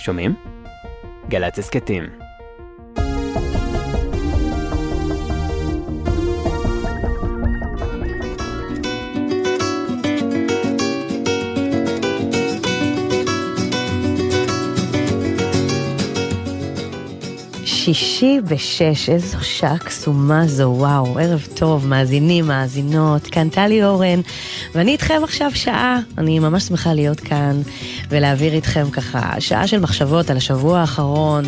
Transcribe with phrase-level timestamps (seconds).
[0.00, 0.34] שומעים?
[1.28, 2.19] גל"צ הסכתים.
[17.94, 24.20] שישי בשש, איזו שעה קסומה זו, וואו, ערב טוב, מאזינים, מאזינות, כאן טלי אורן,
[24.74, 27.62] ואני איתכם עכשיו שעה, אני ממש שמחה להיות כאן
[28.08, 31.44] ולהעביר איתכם ככה שעה של מחשבות על השבוע האחרון,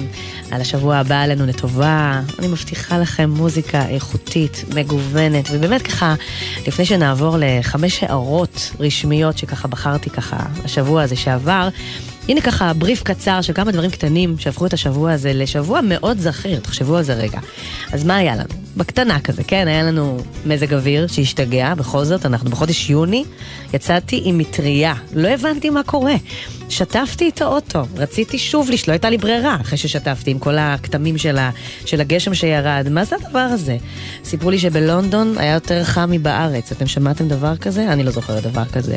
[0.51, 6.15] על השבוע הבא עלינו לטובה, אני מבטיחה לכם מוזיקה איכותית, מגוונת, ובאמת ככה,
[6.67, 11.69] לפני שנעבור לחמש הערות רשמיות שככה בחרתי ככה השבוע הזה שעבר,
[12.29, 16.61] הנה ככה בריף קצר של כמה דברים קטנים שהפכו את השבוע הזה לשבוע מאוד זכיר,
[16.61, 17.39] תחשבו על זה רגע.
[17.93, 18.48] אז מה היה לנו?
[18.77, 19.69] בקטנה כזה, כן?
[19.69, 23.25] היה לנו מזג אוויר שהשתגע, בכל זאת, אנחנו בחודש יוני,
[23.75, 26.15] יצאתי עם מטריה, לא הבנתי מה קורה.
[26.69, 28.89] שטפתי את האוטו, רציתי שוב לש...
[28.89, 31.50] לא הייתה לי ברירה אחרי ששטפתי עם כל הכתמים של, ה...
[31.84, 32.89] של הגשם שירד.
[32.91, 33.77] מה זה הדבר הזה?
[34.25, 36.73] סיפרו לי שבלונדון היה יותר חם מבארץ.
[36.73, 37.93] אתם שמעתם דבר כזה?
[37.93, 38.97] אני לא זוכרת דבר כזה.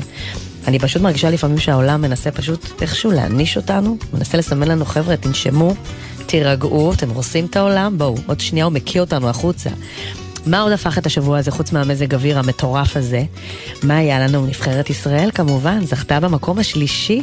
[0.68, 5.76] אני פשוט מרגישה לפעמים שהעולם מנסה פשוט איכשהו להעניש אותנו, מנסה לסמן לנו, חבר'ה, תנשמו,
[6.26, 9.70] תירגעו, אתם הורסים את העולם, בואו, עוד שנייה הוא מקיא אותנו החוצה.
[10.46, 13.24] מה עוד הפך את השבוע הזה חוץ מהמזג אוויר המטורף הזה?
[13.84, 14.46] מה היה לנו?
[14.46, 17.22] נבחרת ישראל כמובן, זכתה במקום השלישי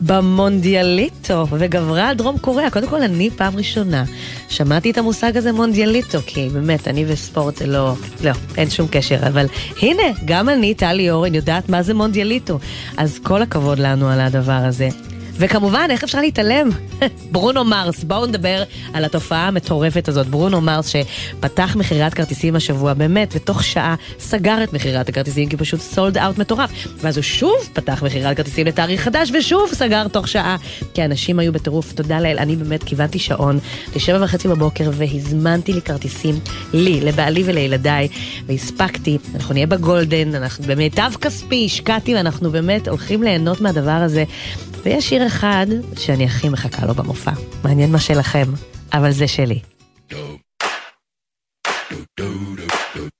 [0.00, 2.70] במונדיאליטו וגברה על דרום קוריאה.
[2.70, 4.04] קודם כל, אני פעם ראשונה
[4.48, 9.26] שמעתי את המושג הזה מונדיאליטו, כי באמת, אני וספורט זה לא, לא, אין שום קשר.
[9.26, 9.46] אבל
[9.82, 12.58] הנה, גם אני, טלי אורן, יודעת מה זה מונדיאליטו.
[12.96, 14.88] אז כל הכבוד לנו על הדבר הזה.
[15.36, 16.68] וכמובן, איך אפשר להתעלם?
[17.32, 20.26] ברונו מרס, בואו נדבר על התופעה המטורפת הזאת.
[20.26, 25.80] ברונו מרס שפתח מכירת כרטיסים השבוע, באמת, ותוך שעה סגר את מכירת הכרטיסים, כי פשוט
[25.80, 26.70] סולד אאוט מטורף.
[26.96, 30.56] ואז הוא שוב פתח מכירת כרטיסים לתאריך חדש, ושוב סגר תוך שעה,
[30.94, 31.92] כי אנשים היו בטירוף.
[31.92, 33.58] תודה לאל, אני באמת כיוונתי שעון
[33.96, 36.34] לשבע וחצי בבוקר, והזמנתי לי כרטיסים,
[36.72, 38.08] לי, לבעלי ולילדיי,
[38.46, 39.18] והספקתי.
[39.34, 44.24] אנחנו נהיה בגולדן, אנחנו במיטב כספי, השקעתי, ואנחנו באמת הולכים ליהנות מהדבר הזה.
[44.84, 45.66] ויש שיר אחד
[45.96, 47.32] שאני הכי מחכה לו במופע.
[47.64, 48.46] מעניין מה שלכם,
[48.92, 49.60] אבל זה שלי.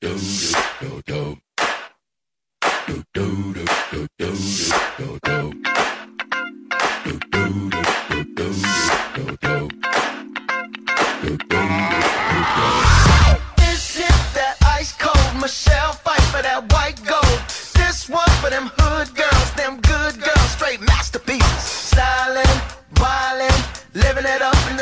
[0.03, 1.42] This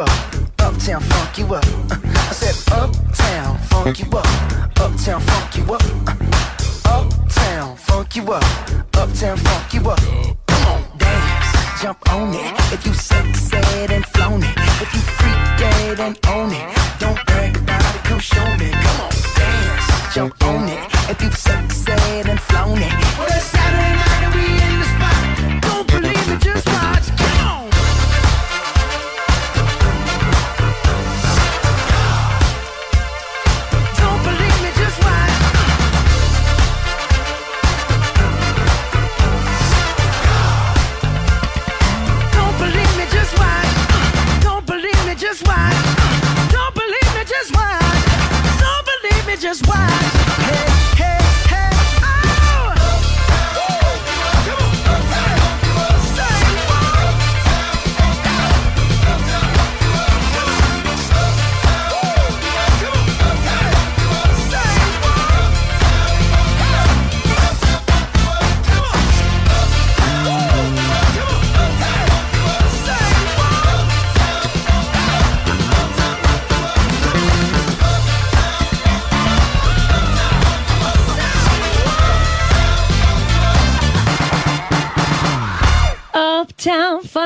[0.00, 0.10] Up.
[0.58, 1.64] Uptown, funk you up.
[1.90, 4.26] Uh, I said, Uptown, funk you up.
[4.80, 5.82] Uptown, funk you up.
[6.06, 6.14] Uh,
[6.84, 8.44] Uptown, funk you up.
[8.96, 10.00] Uptown, funk you up.
[10.46, 12.52] Come on, dance, jump on it.
[12.72, 17.56] If you sexed and flown it, if you freak dead and own it, don't brag
[17.56, 18.04] about it.
[18.04, 18.70] Come show me.
[18.70, 21.10] Come on, dance, jump on it.
[21.10, 22.55] If you sexed and flown it,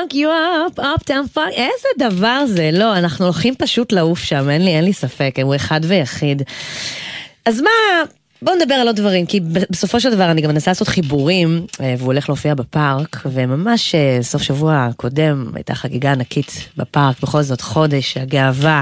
[0.01, 4.65] funk you up, Uptown Funk, איזה דבר זה, לא, אנחנו הולכים פשוט לעוף שם, אין
[4.65, 6.41] לי, אין לי ספק, הוא אחד ויחיד.
[7.45, 7.69] אז מה,
[8.43, 9.39] בואו נדבר על עוד דברים, כי
[9.69, 14.17] בסופו של דבר אני גם מנסה לעשות חיבורים, אה, והוא הולך להופיע בפארק, וממש אה,
[14.21, 18.81] סוף שבוע הקודם הייתה חגיגה ענקית בפארק, בכל זאת חודש, הגאווה,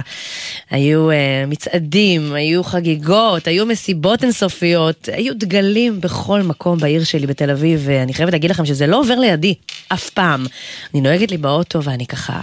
[0.69, 7.51] היו אה, מצעדים, היו חגיגות, היו מסיבות אינסופיות, היו דגלים בכל מקום בעיר שלי בתל
[7.51, 9.55] אביב, ואני חייבת להגיד לכם שזה לא עובר לידי,
[9.87, 10.45] אף פעם.
[10.93, 12.41] אני נוהגת לי באוטו ואני ככה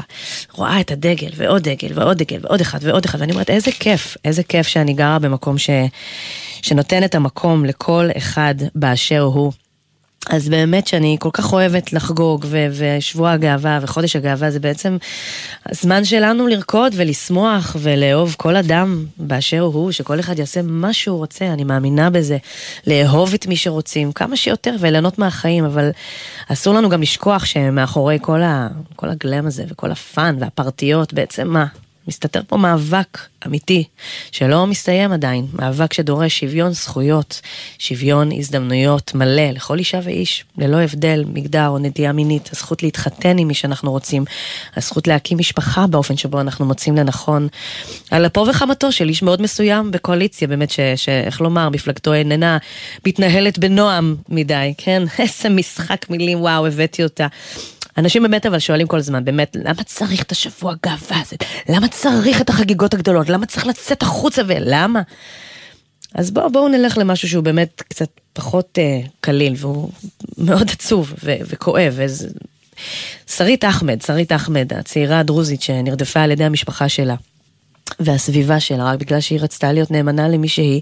[0.52, 4.16] רואה את הדגל, ועוד דגל, ועוד דגל, ועוד אחד, ועוד אחד, ואני אומרת, איזה כיף,
[4.24, 5.70] איזה כיף שאני גרה במקום ש...
[6.66, 9.52] שנותן את המקום לכל אחד באשר הוא.
[10.30, 14.96] אז באמת שאני כל כך אוהבת לחגוג, ו- ושבוע הגאווה וחודש הגאווה זה בעצם
[15.68, 21.46] הזמן שלנו לרקוד ולשמוח ולאהוב כל אדם באשר הוא, שכל אחד יעשה מה שהוא רוצה,
[21.46, 22.38] אני מאמינה בזה.
[22.86, 25.90] לאהוב את מי שרוצים, כמה שיותר וליהנות מהחיים, אבל
[26.48, 31.66] אסור לנו גם לשכוח שמאחורי כל, ה- כל הגלם הזה וכל הפאן והפרטיות, בעצם מה?
[32.08, 33.84] מסתתר פה מאבק אמיתי,
[34.32, 37.40] שלא מסתיים עדיין, מאבק שדורש שוויון זכויות,
[37.78, 43.48] שוויון הזדמנויות מלא לכל אישה ואיש, ללא הבדל מגדר או נטייה מינית, הזכות להתחתן עם
[43.48, 44.24] מי שאנחנו רוצים,
[44.76, 47.48] הזכות להקים משפחה באופן שבו אנחנו מוצאים לנכון,
[48.10, 52.58] על אפו וחמתו של איש מאוד מסוים בקואליציה, באמת שאיך לומר, מפלגתו איננה
[53.06, 55.02] מתנהלת בנועם מדי, כן?
[55.18, 57.26] איזה משחק מילים, וואו, הבאתי אותה.
[57.98, 61.36] אנשים באמת אבל שואלים כל הזמן, באמת, למה צריך את השבוע גאווה הזה?
[61.68, 63.28] למה צריך את החגיגות הגדולות?
[63.28, 65.02] למה צריך לצאת החוצה ולמה?
[66.14, 69.90] אז בואו בוא נלך למשהו שהוא באמת קצת פחות אה, קליל, והוא
[70.38, 71.92] מאוד עצוב ו- וכואב.
[71.96, 72.28] וזה...
[73.26, 77.14] שרית אחמד, שרית אחמד, הצעירה הדרוזית שנרדפה על ידי המשפחה שלה.
[78.00, 80.80] והסביבה שלה, רק בגלל שהיא רצתה להיות נאמנה למי שהיא,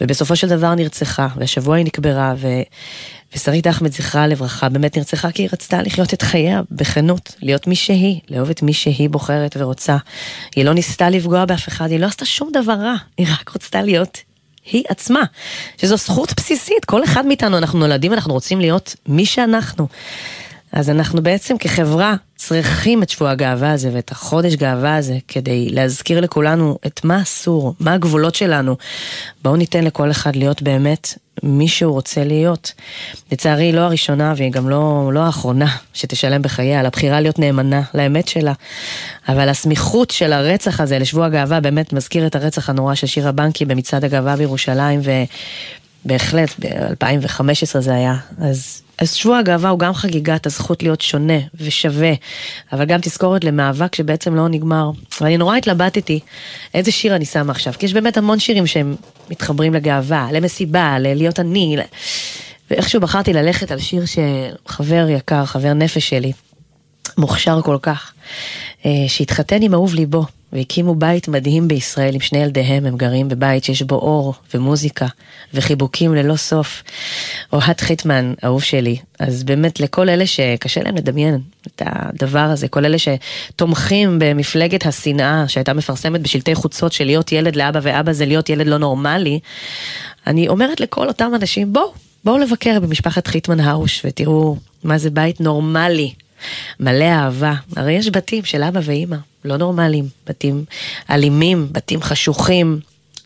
[0.00, 2.48] ובסופו של דבר נרצחה, והשבוע היא נקברה, ו...
[3.34, 7.74] ושרית אחמד, זכרה לברכה, באמת נרצחה כי היא רצתה לחיות את חייה בכנות, להיות מי
[7.74, 9.96] שהיא, לאהוב את מי שהיא בוחרת ורוצה.
[10.56, 13.82] היא לא ניסתה לפגוע באף אחד, היא לא עשתה שום דבר רע, היא רק רצתה
[13.82, 14.18] להיות
[14.72, 15.22] היא עצמה,
[15.78, 19.86] שזו זכות בסיסית, כל אחד מאיתנו, אנחנו נולדים, אנחנו רוצים להיות מי שאנחנו.
[20.72, 26.20] אז אנחנו בעצם כחברה צריכים את שבוע הגאווה הזה ואת החודש גאווה הזה כדי להזכיר
[26.20, 28.76] לכולנו את מה אסור, מה הגבולות שלנו.
[29.42, 32.72] בואו ניתן לכל אחד להיות באמת מי שהוא רוצה להיות.
[33.32, 37.82] לצערי היא לא הראשונה והיא גם לא, לא האחרונה שתשלם בחייה על הבחירה להיות נאמנה
[37.94, 38.52] לאמת שלה.
[39.28, 43.64] אבל הסמיכות של הרצח הזה לשבוע הגאווה באמת מזכיר את הרצח הנורא של שירה בנקי
[43.64, 45.00] במצעד הגאווה בירושלים
[46.04, 48.16] ובהחלט ב-2015 זה היה.
[48.38, 52.12] אז אז שבוע הגאווה הוא גם חגיגת הזכות להיות שונה ושווה,
[52.72, 54.90] אבל גם תזכורת למאבק שבעצם לא נגמר.
[55.20, 56.20] ואני נורא התלבטתי
[56.74, 58.96] איזה שיר אני שמה עכשיו, כי יש באמת המון שירים שהם
[59.30, 61.76] מתחברים לגאווה, למסיבה, ללהיות אני.
[62.70, 66.32] ואיכשהו בחרתי ללכת על שיר שחבר יקר, חבר נפש שלי,
[67.18, 68.12] מוכשר כל כך,
[69.08, 73.82] שהתחתן עם אהוב ליבו, והקימו בית מדהים בישראל עם שני ילדיהם, הם גרים בבית שיש
[73.82, 75.06] בו אור ומוזיקה
[75.54, 76.82] וחיבוקים ללא סוף.
[77.52, 82.84] אוהד חיטמן, אהוב שלי, אז באמת לכל אלה שקשה להם לדמיין את הדבר הזה, כל
[82.84, 88.48] אלה שתומכים במפלגת השנאה שהייתה מפרסמת בשלטי חוצות של להיות ילד לאבא ואבא זה להיות
[88.48, 89.40] ילד לא נורמלי,
[90.26, 91.92] אני אומרת לכל אותם אנשים, בואו,
[92.24, 96.12] בואו לבקר במשפחת חיטמן הרוש ותראו מה זה בית נורמלי,
[96.80, 97.54] מלא אהבה.
[97.76, 100.64] הרי יש בתים של אבא ואימא, לא נורמליים, בתים
[101.10, 102.80] אלימים, בתים חשוכים.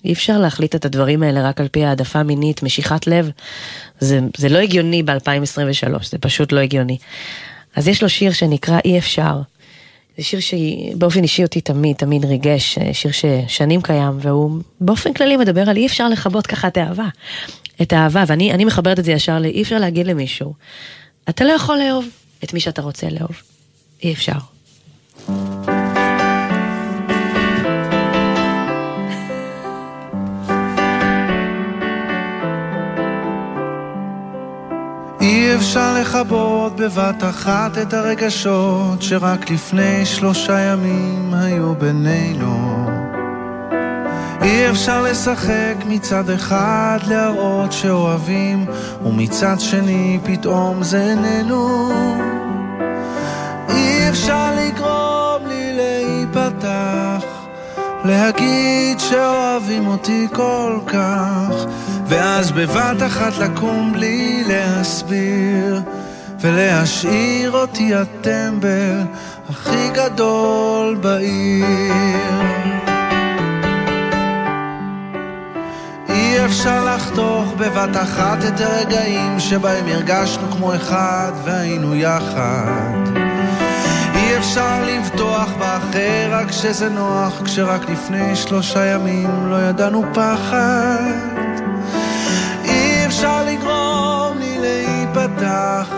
[0.04, 3.31] אי אפשר להחליט את הדברים האלה רק על פי העדפה מינית, משיכת לב.
[4.00, 6.99] זה, זה לא הגיוני ב-2023, זה פשוט לא הגיוני.
[7.76, 9.40] אז יש לו שיר שנקרא אי אפשר.
[10.16, 15.71] זה שיר שבאופן אישי אותי תמיד, תמיד ריגש, שיר ששנים קיים, והוא באופן כללי מדבר
[15.71, 17.09] על אי אפשר לכבות ככה את האהבה.
[17.83, 20.54] את האהבה, ואני אני מחברת את זה ישר לאי אפשר להגיד למישהו,
[21.28, 22.07] אתה לא יכול לאהוב
[22.45, 23.37] את מי שאתה רוצה לאהוב.
[24.03, 24.39] אי אפשר.
[35.21, 42.82] אי אפשר לכבות בבת אחת את הרגשות שרק לפני שלושה ימים היו בינינו.
[44.43, 48.67] אי אפשר לשחק מצד אחד להראות שאוהבים,
[49.05, 51.93] ומצד שני פתאום זה איננו.
[53.69, 57.25] אי אפשר לגרום לי להיפתח,
[58.05, 61.67] להגיד שאוהבים אותי כל כך,
[62.07, 65.81] ואז בבת אחת לקום בלי להסביר,
[66.41, 69.01] ולהשאיר אותי הטמבל
[69.51, 72.92] הכי גדול בעיר.
[76.41, 82.93] אפשר לחתוך בבת אחת את הרגעים שבהם הרגשנו כמו אחד והיינו יחד.
[84.15, 91.12] אי אפשר לבטוח באחר רק כשזה נוח, כשרק לפני שלושה ימים לא ידענו פחד.
[92.65, 95.89] אי אפשר לגרום לי להיפתח,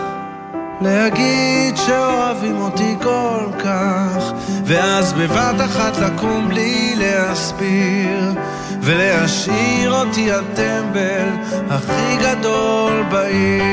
[0.81, 4.31] להגיד שאוהבים אותי כל כך,
[4.65, 8.33] ואז בבת אחת לקום בלי להסביר.
[8.85, 11.29] ולהשאיר אותי הטמבל
[11.69, 13.65] הכי גדול בעיר.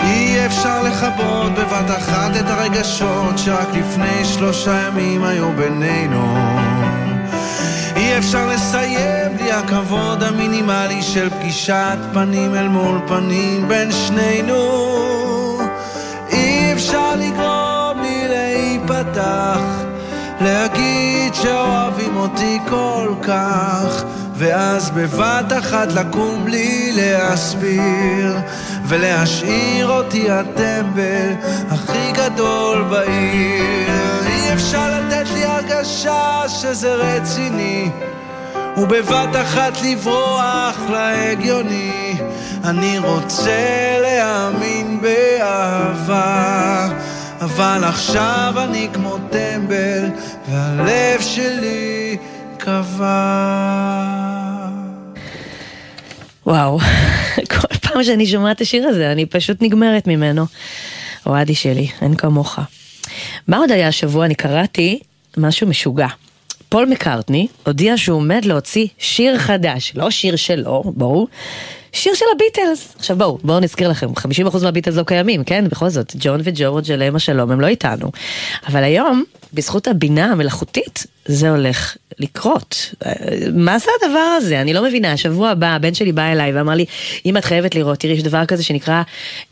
[0.00, 6.36] אי אפשר לכבות בבת אחת את הרגשות שרק לפני שלושה ימים היו בינינו.
[7.96, 15.35] אי אפשר לסיים בלי הכבוד המינימלי של פגישת פנים אל מול פנים בין שנינו.
[20.40, 28.36] להגיד שאוהבים אותי כל כך, ואז בבת אחת לקום בלי להסביר,
[28.84, 31.32] ולהשאיר אותי הטמבל
[31.70, 34.26] הכי גדול בעיר.
[34.26, 37.90] אי אפשר לתת לי הרגשה שזה רציני.
[38.76, 42.14] ובבת אחת לברוח להגיוני.
[42.64, 46.88] אני רוצה להאמין באהבה,
[47.46, 50.10] אבל עכשיו אני כמו טמבל,
[50.48, 52.16] והלב שלי
[52.58, 53.16] קבע.
[56.46, 56.78] וואו,
[57.52, 60.46] כל פעם שאני שומעת את השיר הזה, אני פשוט נגמרת ממנו.
[61.26, 62.58] אוהדי שלי, אין כמוך.
[63.48, 64.26] מה עוד היה השבוע?
[64.26, 64.98] אני קראתי
[65.36, 66.08] משהו משוגע.
[66.68, 71.26] פול מקארטני הודיע שהוא עומד להוציא שיר חדש, לא שיר שלו, בואו,
[71.96, 72.94] שיר של הביטלס.
[72.98, 74.08] עכשיו בואו, בואו נזכיר לכם,
[74.52, 75.64] 50% מהביטלס לא קיימים, כן?
[75.68, 78.10] בכל זאת, ג'ון וג'ורג' עליהם השלום הם לא איתנו.
[78.68, 79.24] אבל היום,
[79.54, 82.94] בזכות הבינה המלאכותית, זה הולך לקרות.
[83.06, 83.12] אה,
[83.54, 84.60] מה זה הדבר הזה?
[84.60, 85.12] אני לא מבינה.
[85.12, 86.84] השבוע הבא הבן שלי בא אליי ואמר לי,
[87.26, 89.02] אם את חייבת לראות, תראי, יש דבר כזה שנקרא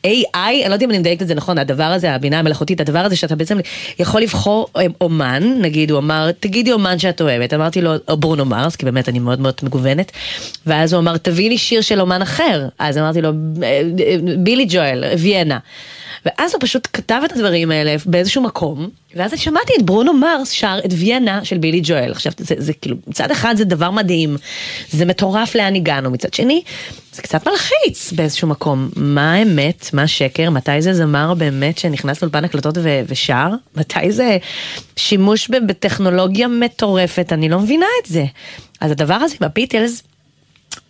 [0.07, 2.99] AI, אני לא יודעת אם אני מדייקת את זה נכון, הדבר הזה, הבינה המלאכותית, הדבר
[2.99, 3.59] הזה שאתה בעצם
[3.99, 7.55] יכול לבחור אה, אומן, נגיד, הוא אמר, תגידי אומן שאת אוהבת.
[7.55, 10.13] אמרתי לו, ברונו מרס, כי באמת אני מאוד מאוד מגוונת.
[10.67, 12.69] ואז הוא אמר, תביא לי שיר של אומן אחר.
[12.79, 13.31] אז אמרתי לו,
[13.63, 13.83] "אה,
[14.39, 15.59] בילי ג'ואל, ויאנה.
[16.27, 20.51] ואז הוא פשוט כתב את הדברים האלה באיזשהו מקום, ואז אני שמעתי את ברונו מרס
[20.51, 22.11] שר את ויאנה של בילי ג'ואל.
[22.11, 24.37] עכשיו, זה, זה כאילו, מצד אחד זה דבר מדהים,
[24.91, 26.63] זה מטורף לאן הגענו, מצד שני,
[27.13, 28.89] זה קצת מלחיץ באיזשהו מקום.
[28.97, 33.49] מה האמת, מה השקר, מתי זה זמר באמת שנכנס לאולפן הקלטות ו- ושר?
[33.77, 34.39] מתי זה
[34.97, 37.33] שימוש בטכנולוגיה מטורפת?
[37.33, 38.25] אני לא מבינה את זה.
[38.81, 40.03] אז הדבר הזה עם הביטלס,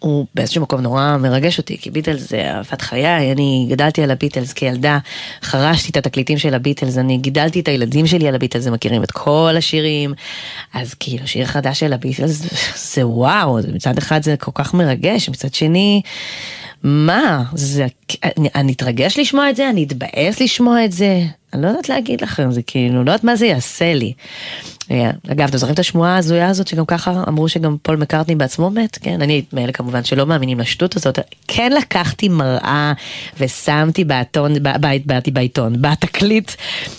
[0.04, 4.52] הוא באיזשהו מקום נורא מרגש אותי, כי ביטלס זה אהבת חיי, אני גדלתי על הביטלס
[4.52, 4.98] כילדה,
[5.42, 9.10] חרשתי את התקליטים של הביטלס, אני גידלתי את הילדים שלי על הביטלס, הם מכירים את
[9.10, 10.14] כל השירים,
[10.74, 12.42] אז כאילו שיר חדש של הביטלס
[12.94, 16.02] זה וואו, מצד אחד זה כל כך מרגש, מצד שני,
[16.84, 17.86] מה, זה,
[18.54, 21.22] אני, אתרגש לשמוע את זה, אני אתבאס לשמוע את זה,
[21.52, 24.12] אני לא יודעת להגיד לכם, זה כאילו, לא יודעת מה זה יעשה לי.
[24.90, 28.70] אה, אגב, אתם זוכרים את השמועה ההזויה הזאת שגם ככה אמרו שגם פול מקארטני בעצמו
[28.70, 28.98] מת?
[29.02, 31.18] כן, אני מאלה כמובן שלא מאמינים לשטות הזאת.
[31.48, 32.92] כן לקחתי מראה
[33.40, 36.50] ושמתי בעיתון, בעיתון, בעיתון, בתקליט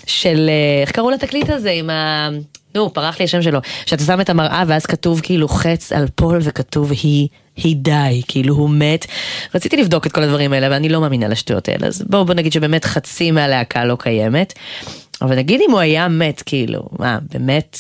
[0.06, 1.72] של, אה, איך קראו לתקליט הזה?
[1.72, 2.30] עם ה...
[2.76, 3.60] נו, פרח לי השם שלו.
[3.86, 7.28] שאתה שם את המראה ואז כתוב כאילו חץ על פול וכתוב he,
[7.58, 9.06] he die, כאילו הוא מת.
[9.56, 12.34] רציתי לבדוק את כל הדברים האלה, אבל אני לא מאמינה לשטויות האלה, אז בואו בוא
[12.34, 14.54] נגיד שבאמת חצי מהלהקה לא קיימת.
[15.22, 17.78] אבל נגיד אם הוא היה מת, כאילו, מה, באמת,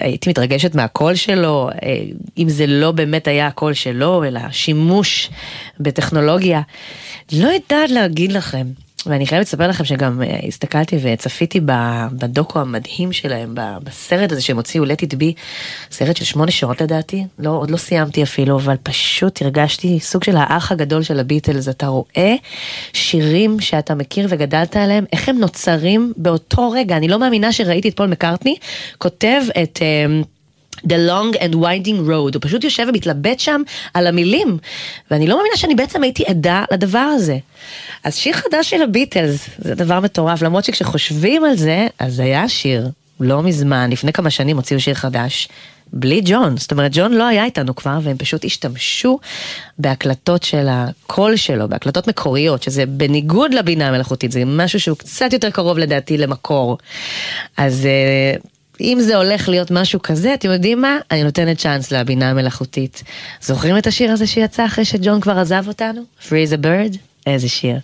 [0.00, 2.00] הייתי מתרגשת מהקול שלו, אה,
[2.38, 5.30] אם זה לא באמת היה הקול שלו, אלא שימוש
[5.80, 6.60] בטכנולוגיה.
[7.32, 8.66] לא יודעת להגיד לכם.
[9.06, 11.60] ואני חייבת לספר לכם שגם אה, הסתכלתי וצפיתי
[12.12, 15.34] בדוקו המדהים שלהם, בסרט הזה שהם הוציאו, let it be,
[15.90, 20.36] סרט של שמונה שעות לדעתי, לא, עוד לא סיימתי אפילו, אבל פשוט הרגשתי סוג של
[20.36, 22.34] האח הגדול של הביטלס, אתה רואה
[22.92, 27.96] שירים שאתה מכיר וגדלת עליהם, איך הם נוצרים באותו רגע, אני לא מאמינה שראיתי את
[27.96, 28.56] פול מקארטני
[28.98, 29.78] כותב את...
[29.82, 30.22] אה,
[30.86, 33.62] The long and winding road, הוא פשוט יושב ומתלבט שם
[33.94, 34.58] על המילים,
[35.10, 37.38] ואני לא מאמינה שאני בעצם הייתי עדה לדבר הזה.
[38.04, 42.88] אז שיר חדש של הביטלס, זה דבר מטורף, למרות שכשחושבים על זה, אז היה שיר,
[43.20, 45.48] לא מזמן, לפני כמה שנים הוציאו שיר חדש,
[45.92, 49.18] בלי ג'ון, זאת אומרת ג'ון לא היה איתנו כבר, והם פשוט השתמשו
[49.78, 55.50] בהקלטות של הקול שלו, בהקלטות מקוריות, שזה בניגוד לבינה המלאכותית, זה משהו שהוא קצת יותר
[55.50, 56.78] קרוב לדעתי למקור.
[57.56, 57.88] אז...
[58.80, 60.98] אם זה הולך להיות משהו כזה, אתם יודעים מה?
[61.10, 63.02] אני נותנת צ'אנס לבינה המלאכותית.
[63.40, 66.02] זוכרים את השיר הזה שיצא אחרי שג'ון כבר עזב אותנו?
[66.28, 66.96] Free the bird?
[67.26, 67.76] איזה שיר.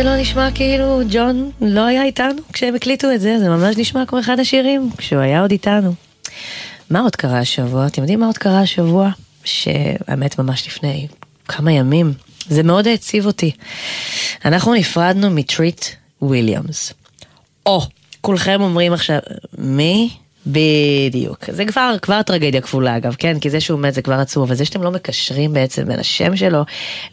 [0.00, 3.38] זה לא נשמע כאילו ג'ון לא היה איתנו כשהם הקליטו את זה?
[3.38, 5.94] זה ממש נשמע כמו אחד השירים, כשהוא היה עוד איתנו.
[6.90, 7.86] מה עוד קרה השבוע?
[7.86, 9.10] אתם יודעים מה עוד קרה השבוע?
[9.44, 11.06] שהאמת ממש לפני
[11.48, 12.12] כמה ימים.
[12.48, 13.50] זה מאוד העציב אותי.
[14.44, 15.84] אנחנו נפרדנו מטריט
[16.22, 16.92] וויליאמס.
[17.66, 17.80] או,
[18.20, 19.18] כולכם אומרים עכשיו,
[19.58, 20.10] מי?
[20.46, 21.44] בדיוק.
[21.50, 23.38] זה כבר, כבר טרגדיה כפולה אגב, כן?
[23.38, 26.36] כי זה שהוא מת זה כבר עצוב, אבל זה שאתם לא מקשרים בעצם בין השם
[26.36, 26.62] שלו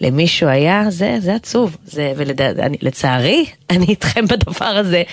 [0.02, 1.78] למי שהוא היה, זה, זה עצוב.
[1.86, 5.04] זה, ולצערי, אני איתכם בדבר הזה,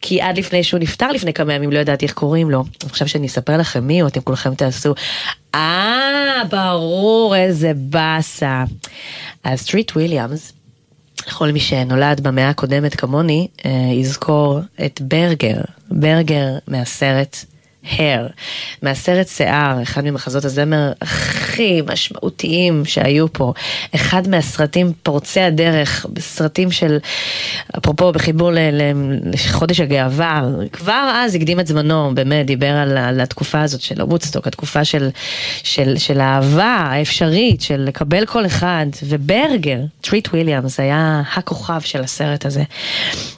[0.00, 2.64] כי עד לפני שהוא נפטר לפני כמה ימים לא ידעתי איך קוראים לו.
[2.90, 4.94] עכשיו שאני אספר לכם מי הוא, אתם כולכם תעשו,
[5.54, 8.64] אה, ברור, איזה באסה.
[9.44, 10.52] אז טריט וויליאמס,
[11.28, 17.36] לכל מי שנולד במאה הקודמת כמוני, אה, יזכור את ברגר, ברגר מהסרט
[17.90, 18.26] הר,
[18.82, 23.52] מהסרט שיער, אחד ממחזות הזמר הכי משמעותיים שהיו פה,
[23.94, 26.98] אחד מהסרטים פורצי הדרך, סרטים של,
[27.78, 28.50] אפרופו בחיבור
[29.24, 34.46] לחודש הגאווה, כבר אז הקדים את זמנו, באמת דיבר על, על התקופה הזאת של וודסטוק,
[34.46, 35.08] התקופה של,
[35.62, 42.46] של, של האהבה האפשרית, של לקבל כל אחד, וברגר, טריט וויליאמס, היה הכוכב של הסרט
[42.46, 42.62] הזה.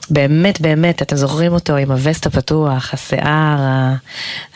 [0.09, 3.59] באמת, באמת, אתם זוכרים אותו עם הווסט הפתוח, השיער,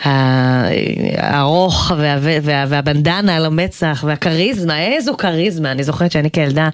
[0.03, 5.71] הארוך וה- וה- והבנדנה על המצח והכריזמה, איזו כריזמה.
[5.71, 6.69] אני זוכרת שאני כילדה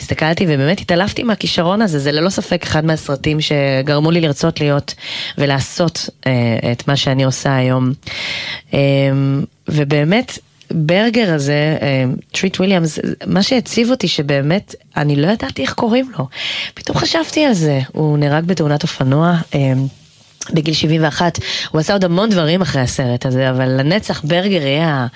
[0.00, 4.94] הסתכלתי ובאמת התעלפתי מהכישרון הזה, זה ללא ספק אחד מהסרטים שגרמו לי לרצות להיות
[5.38, 6.32] ולעשות אה,
[6.72, 7.92] את מה שאני עושה היום.
[8.74, 8.78] אה,
[9.68, 10.38] ובאמת,
[10.70, 16.28] ברגר הזה, אה, טריט וויליאמס, מה שהעציב אותי שבאמת, אני לא ידעתי איך קוראים לו.
[16.74, 19.34] פתאום חשבתי על זה, הוא נהרג בתאונת אופנוע.
[19.54, 19.72] אה,
[20.50, 21.38] בגיל 71,
[21.70, 25.06] הוא עשה עוד המון דברים אחרי הסרט הזה, אבל לנצח ברגר יהיה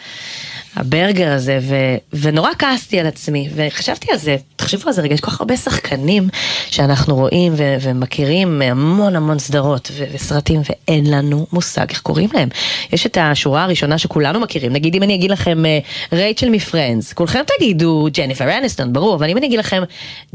[0.76, 1.74] הברגר הזה, ו,
[2.12, 5.56] ונורא כעסתי על עצמי, וחשבתי על זה, תחשבו על זה רגע, יש כל כך הרבה
[5.56, 6.28] שחקנים
[6.70, 12.48] שאנחנו רואים ו, ומכירים המון המון סדרות ו, וסרטים, ואין לנו מושג איך קוראים להם.
[12.92, 15.78] יש את השורה הראשונה שכולנו מכירים, נגיד אם אני אגיד לכם אה,
[16.12, 19.82] רייצ'ל מפרנדס, כולכם תגידו ג'ניפר אניסטון, ברור, אבל אם אני אגיד לכם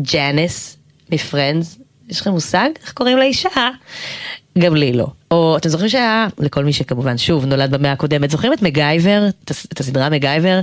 [0.01, 0.77] ג'אניס
[1.12, 1.77] מפרנדס,
[2.10, 3.50] יש לכם מושג איך קוראים לאישה?
[4.60, 5.08] גם לי לא.
[5.32, 9.52] או אתם זוכרים שהיה, לכל מי שכמובן שוב נולד במאה הקודמת, זוכרים את מגייבר, את
[9.52, 10.60] הס- את הסדרה מגייבר?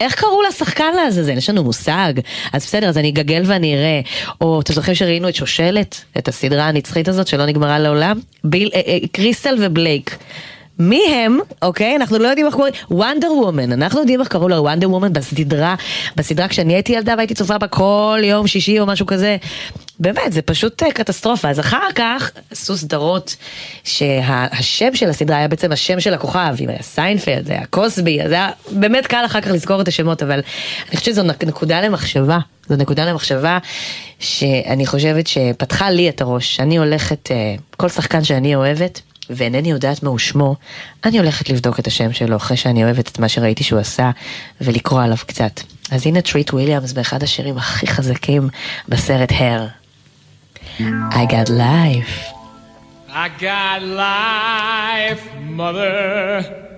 [0.00, 1.36] איך קראו לשחקן לעזאזל?
[1.36, 2.12] אין לנו מושג.
[2.52, 4.00] אז בסדר, אז אני אגגל ואני אראה.
[4.40, 8.20] או אתם זוכרים שראינו את שושלת, את הסדרה הנצחית הזאת שלא נגמרה לעולם?
[8.44, 10.16] ביל, אה, אה, קריסטל ובלייק.
[10.78, 11.96] מי הם, אוקיי?
[11.96, 15.74] אנחנו לא יודעים איך קוראים, Wonder Woman, אנחנו יודעים איך קראו ל Wonder Woman בסדרה,
[16.16, 19.36] בסדרה כשאני הייתי ילדה והייתי צופה בה כל יום שישי או משהו כזה.
[20.00, 21.48] באמת, זה פשוט אה, קטסטרופה.
[21.50, 23.36] אז אחר כך עשו סדרות
[23.84, 28.30] שהשם של הסדרה היה בעצם השם של הכוכב, אם היה סיינפלד, זה היה קוסבי, אז
[28.32, 30.40] היה באמת קל אחר כך לזכור את השמות, אבל
[30.88, 32.38] אני חושבת שזו נק- נקודה למחשבה.
[32.68, 33.58] זו נקודה למחשבה
[34.18, 36.60] שאני חושבת שפתחה לי את הראש.
[36.60, 37.36] אני הולכת, אה,
[37.76, 40.54] כל שחקן שאני אוהבת, ואינני יודעת מהו שמו,
[41.04, 44.10] אני הולכת לבדוק את השם שלו אחרי שאני אוהבת את מה שראיתי שהוא עשה,
[44.60, 45.60] ולקרוא עליו קצת.
[45.90, 48.48] אז הנה טריט וויליאמס באחד השירים הכי חזקים
[48.88, 49.66] בסרט Hair.
[50.82, 52.32] I got life.
[53.08, 56.68] I got life, mother.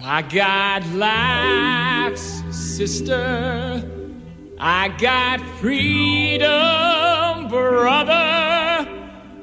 [0.00, 2.18] I got life,
[2.52, 3.82] sister.
[4.58, 6.48] I got freedom,
[7.48, 8.86] brother.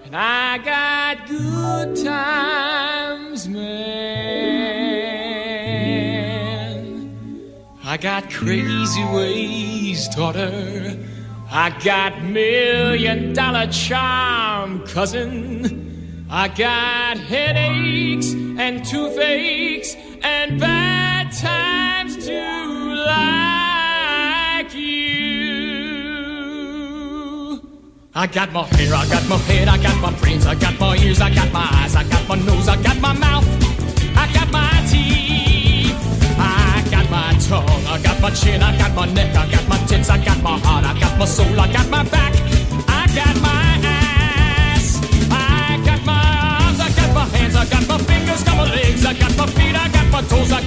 [0.06, 3.88] And I got good times, man.
[7.84, 10.98] I got crazy ways, daughter.
[11.50, 16.26] I got million dollar charm, cousin.
[16.30, 25.28] I got headaches and toothaches and bad times too, like you.
[28.14, 30.98] I got my hair, I got my head, I got my brains, I got my
[30.98, 33.46] ears, I got my eyes, I got my nose, I got my mouth,
[37.48, 40.42] tongue, I got my chin, I got my neck, I got my tits, I got
[40.44, 42.34] my heart, I got my soul, I got my back,
[42.88, 45.00] I got my ass,
[45.32, 46.20] I got my
[46.60, 49.38] arms, I got my hands, I got my fingers, I got my legs, I got
[49.38, 50.67] my feet, I got my toes, I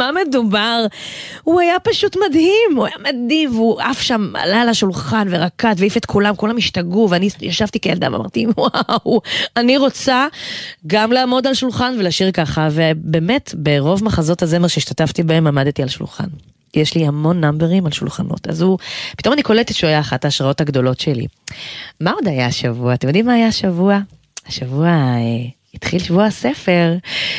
[0.00, 0.86] במה מדובר?
[1.44, 5.96] הוא היה פשוט מדהים, הוא היה מדהים, והוא עף שם, עלה על השולחן ורקד והעיף
[5.96, 9.20] את כולם, כולם השתגעו, ואני ישבתי כילדה ואמרתי, וואו,
[9.56, 10.26] אני רוצה
[10.86, 16.28] גם לעמוד על שולחן ולשיר ככה, ובאמת, ברוב מחזות הזמר שהשתתפתי בהם עמדתי על שולחן.
[16.74, 18.78] יש לי המון נאמברים על שולחנות, אז הוא,
[19.16, 21.26] פתאום אני קולטת שהוא היה אחת ההשראות הגדולות שלי.
[22.00, 22.94] מה עוד היה השבוע?
[22.94, 23.98] אתם יודעים מה היה השבוע?
[24.46, 26.94] השבוע אה, התחיל שבוע הספר.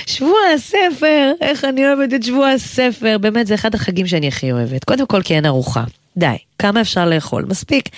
[0.05, 4.83] שבוע הספר, איך אני אוהבת את שבוע הספר, באמת זה אחד החגים שאני הכי אוהבת.
[4.83, 5.83] קודם כל כי אין ארוחה.
[6.17, 7.45] די, כמה אפשר לאכול?
[7.45, 7.89] מספיק.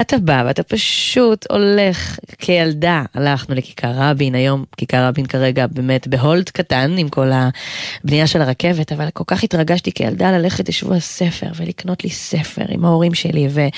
[0.00, 3.02] אתה בא ואתה פשוט הולך כילדה.
[3.14, 8.92] הלכנו לכיכר רבין, היום כיכר רבין כרגע באמת בהולד קטן עם כל הבנייה של הרכבת,
[8.92, 13.68] אבל כל כך התרגשתי כילדה ללכת לשבוע הספר ולקנות לי ספר עם ההורים שלי ו-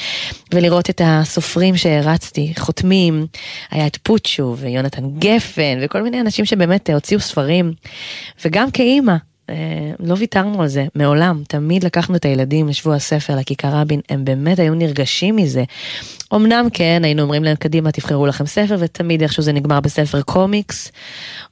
[0.55, 3.27] ולראות את הסופרים שהרצתי, חותמים.
[3.71, 7.73] היה את פוצ'ו ויונתן גפן וכל מיני אנשים שבאמת הוציאו ספרים.
[8.45, 9.17] וגם כאימא,
[10.01, 11.43] לא ויתרנו על זה, מעולם.
[11.49, 15.65] תמיד לקחנו את הילדים לשבוע הספר, לכיכר רבין, הם באמת היו נרגשים מזה.
[16.35, 20.93] אמנם כן, היינו אומרים להם, קדימה, תבחרו לכם ספר, ותמיד איכשהו זה נגמר בספר קומיקס,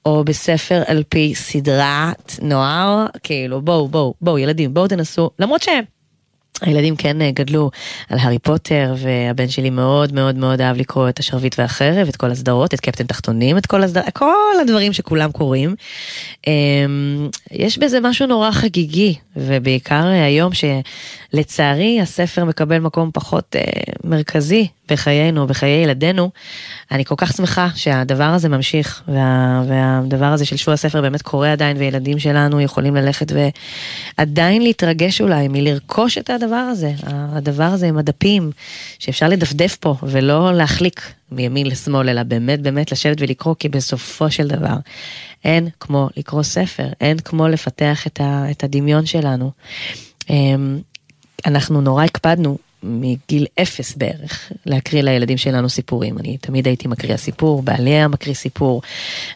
[0.07, 5.98] או בספר על פי סדרת נוער, כאילו, בואו, בואו, בואו, ילדים, בואו תנסו, למרות שהם.
[6.61, 7.71] הילדים כן אה, גדלו
[8.09, 12.31] על הארי פוטר והבן שלי מאוד מאוד מאוד אהב לקרוא את השרביט והחרב, את כל
[12.31, 15.75] הסדרות, את קפטן תחתונים, את כל הסדרות, כל הדברים שכולם קוראים.
[16.47, 16.53] אמ,
[17.53, 20.53] יש בזה משהו נורא חגיגי, ובעיקר אה, היום
[21.33, 23.62] שלצערי הספר מקבל מקום פחות אה,
[24.05, 26.31] מרכזי בחיינו, בחיי ילדינו,
[26.91, 31.53] אני כל כך שמחה שהדבר הזה ממשיך, וה, והדבר הזה של שבוע הספר באמת קורה
[31.53, 33.33] עדיין, וילדים שלנו יכולים ללכת
[34.19, 38.51] ועדיין להתרגש אולי מלרכוש את הדבר הזה, הדבר הזה עם הדפים,
[38.99, 44.49] שאפשר לדפדף פה ולא להחליק מימין לשמאל, אלא באמת באמת לשבת ולקרוא, כי בסופו של
[44.49, 44.77] דבר
[45.45, 49.51] אין כמו לקרוא ספר, אין כמו לפתח את, ה, את הדמיון שלנו.
[51.46, 56.18] אנחנו נורא הקפדנו מגיל אפס בערך, להקריא לילדים שלנו סיפורים.
[56.18, 58.83] אני תמיד הייתי מקריאה סיפור, בעלי היה מקריא סיפור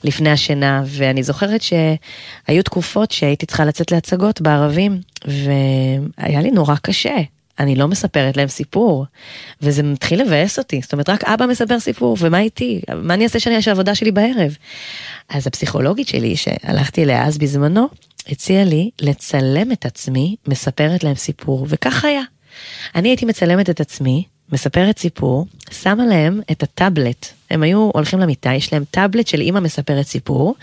[0.04, 7.16] לפני השינה, ואני זוכרת שהיו תקופות שהייתי צריכה לצאת להצגות בערבים, והיה לי נורא קשה.
[7.58, 9.06] אני לא מספרת להם סיפור,
[9.62, 12.80] וזה מתחיל לבאס אותי, זאת אומרת רק אבא מספר סיפור, ומה איתי?
[12.94, 14.56] מה אני אעשה שאני אעשה עבודה שלי בערב?
[15.28, 17.88] אז הפסיכולוגית שלי, שהלכתי אליה אז בזמנו,
[18.28, 22.22] הציעה לי לצלם את עצמי, מספרת להם סיפור, וכך היה.
[22.94, 27.26] אני הייתי מצלמת את עצמי, מספרת סיפור, שמה להם את הטאבלט.
[27.50, 30.54] הם היו הולכים למיטה, יש להם טאבלט של אימא מספרת סיפור,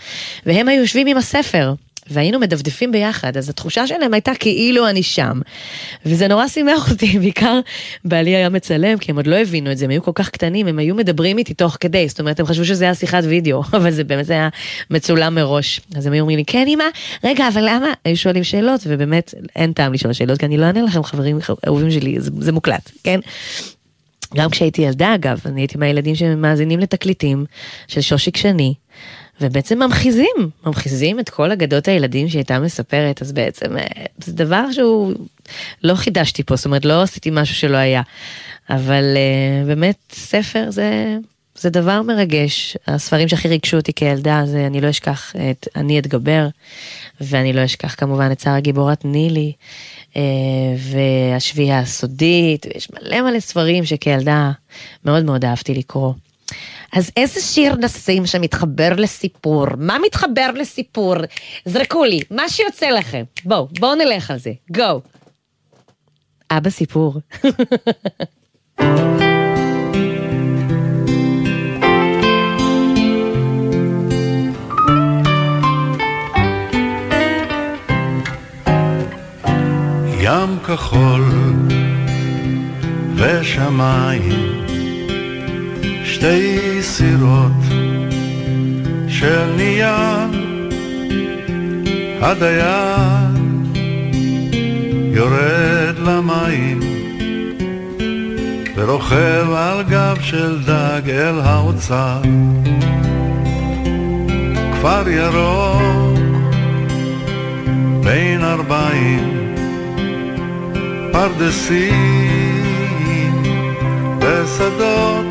[0.46, 1.74] והם היו יושבים עם הספר.
[2.10, 5.40] והיינו מדפדפים ביחד, אז התחושה שלהם הייתה כאילו אני שם.
[6.06, 7.60] וזה נורא שימח אותי, בעיקר
[8.04, 10.66] בעלי היה מצלם, כי הם עוד לא הבינו את זה, הם היו כל כך קטנים,
[10.66, 13.90] הם היו מדברים איתי תוך כדי, זאת אומרת, הם חשבו שזה היה שיחת וידאו, אבל
[13.90, 14.48] זה באמת היה
[14.90, 15.80] מצולם מראש.
[15.96, 16.84] אז הם היו אומרים לי, כן אמא,
[17.24, 17.92] רגע, אבל למה?
[18.04, 21.90] היו שואלים שאלות, ובאמת אין טעם לשאול שאלות, כי אני לא אענה לכם, חברים אהובים
[21.90, 23.20] שלי, זה, זה מוקלט, כן?
[24.34, 27.44] גם כשהייתי ילדה אגב, אני הייתי מהילדים שמאזינים לתקליטים
[27.88, 28.74] של שושיק שני,
[29.40, 33.84] ובעצם ממחיזים, ממחיזים את כל אגדות הילדים שהיא הייתה מספרת, אז בעצם אה,
[34.24, 35.14] זה דבר שהוא,
[35.84, 38.02] לא חידשתי פה, זאת אומרת לא עשיתי משהו שלא היה,
[38.70, 41.16] אבל uh, באמת ספר זה,
[41.54, 46.48] זה דבר מרגש, הספרים שהכי ריגשו אותי כילדה זה אני לא אשכח את אני אתגבר,
[47.20, 49.52] ואני לא אשכח כמובן את שרה גיבורת נילי.
[50.12, 50.16] uh,
[50.76, 54.50] והשביעייה הסודית, ויש מלא מלא ספרים שכילדה
[55.04, 56.12] מאוד מאוד אהבתי לקרוא.
[56.92, 59.66] אז איזה שיר נשים שמתחבר לסיפור?
[59.78, 61.14] מה מתחבר לסיפור?
[61.64, 63.22] זרקו לי, מה שיוצא לכם.
[63.44, 64.52] בואו, בואו נלך על זה.
[64.70, 65.00] גו.
[66.50, 67.14] אבא סיפור.
[80.22, 81.24] ים כחול
[83.16, 84.59] ושמיים
[86.12, 87.62] שתי סירות
[89.08, 90.40] של נייר.
[92.20, 93.72] הדיין
[95.14, 96.80] יורד למים
[98.76, 102.20] ורוכב על גב של דג אל האוצר.
[104.72, 106.18] כפר ירוק
[108.04, 109.54] בין ארבעים
[111.12, 112.62] פרדסים
[114.20, 115.29] ושדות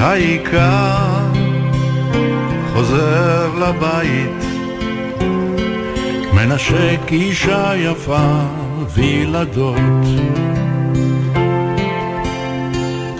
[0.00, 1.34] העיקר
[2.72, 4.44] חוזר לבית,
[6.32, 8.40] מנשק אישה יפה
[8.94, 9.76] וילדות.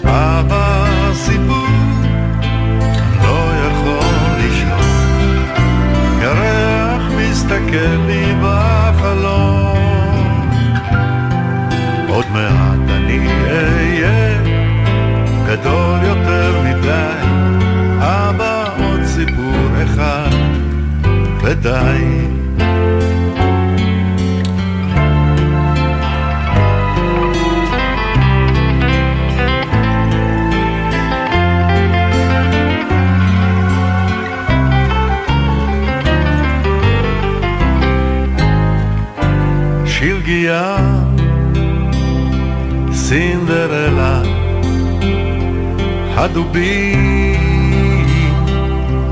[0.05, 1.67] אבא סיפור
[3.23, 4.07] לא יכול
[4.39, 5.45] לשאול,
[6.23, 9.79] ירח מסתכל לי בחלום,
[12.09, 14.34] עוד מעט אני אהיה
[15.55, 17.23] גדול יותר מדי,
[17.99, 20.31] אבא עוד סיפור אחד,
[21.43, 22.35] ודי.
[39.87, 40.77] שלגיה
[42.93, 43.94] סינדרלה
[46.25, 47.35] הדובים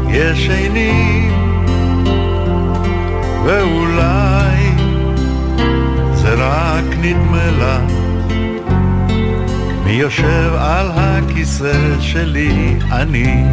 [0.09, 1.33] ישנים,
[3.45, 4.57] ואולי
[6.15, 7.81] זה רק נדמה לה
[9.85, 13.45] מי יושב על הכיסא שלי, אני.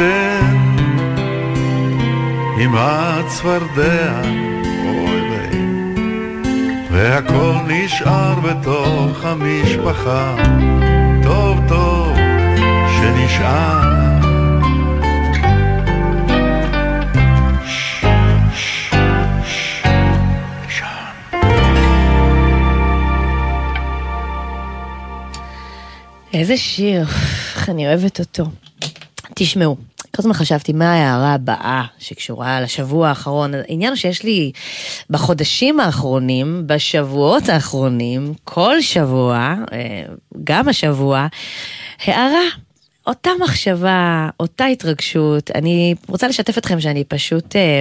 [0.00, 0.56] התחתן
[2.60, 4.22] עם הצפרדע,
[4.84, 5.60] אוי ויי,
[6.90, 10.36] והכל נשאר בתוך המשפחה,
[11.22, 12.16] טוב טוב
[12.98, 13.98] שנשאר.
[26.32, 28.44] איזה שיר, איך אני אוהבת אותו.
[29.34, 29.76] תשמעו,
[30.18, 33.54] כל הזמן חשבתי מה ההערה הבאה שקשורה לשבוע האחרון.
[33.54, 34.52] העניין הוא שיש לי
[35.10, 40.02] בחודשים האחרונים, בשבועות האחרונים, כל שבוע, אה,
[40.44, 41.26] גם השבוע,
[42.04, 42.42] הערה.
[43.06, 47.80] אותה מחשבה, אותה התרגשות, אני רוצה לשתף אתכם שאני פשוט אה,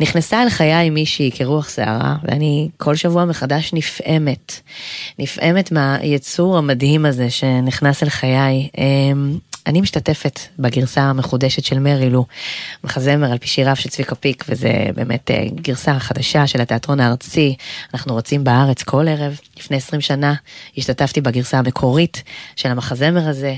[0.00, 4.60] נכנסה אל חיי מישהי כרוח שערה, ואני כל שבוע מחדש נפעמת.
[5.18, 8.68] נפעמת מהיצור המדהים הזה שנכנס אל חיי.
[8.78, 8.84] אה,
[9.66, 12.26] אני משתתפת בגרסה המחודשת של מרי לו,
[12.84, 17.56] מחזמר על פי שיריו של צביקה פיק, וזה באמת אה, גרסה חדשה של התיאטרון הארצי.
[17.94, 19.40] אנחנו רוצים בארץ כל ערב.
[19.58, 20.34] לפני 20 שנה
[20.78, 22.22] השתתפתי בגרסה המקורית
[22.56, 23.54] של המחזמר הזה,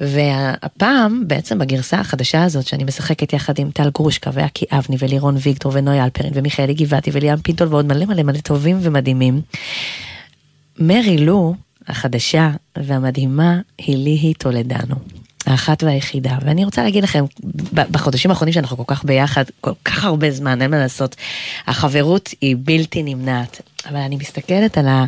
[0.00, 5.72] והפעם בעצם בגרסה החדשה הזאת שאני משחקת יחד עם טל גרושקה ואקי אבני ולירון ויגטור
[5.74, 9.40] ונוי אלפרין ומיכאלי גבעתי וליאם פינטול ועוד מלא מלא מלא טובים ומדהימים.
[10.78, 11.54] מרי לו
[11.88, 15.21] החדשה והמדהימה היא ליהי טולדנו.
[15.46, 17.24] האחת והיחידה, ואני רוצה להגיד לכם,
[17.72, 21.16] בחודשים האחרונים שאנחנו כל כך ביחד, כל כך הרבה זמן, אין מה לעשות,
[21.66, 25.04] החברות היא בלתי נמנעת, אבל אני מסתכלת על, ה,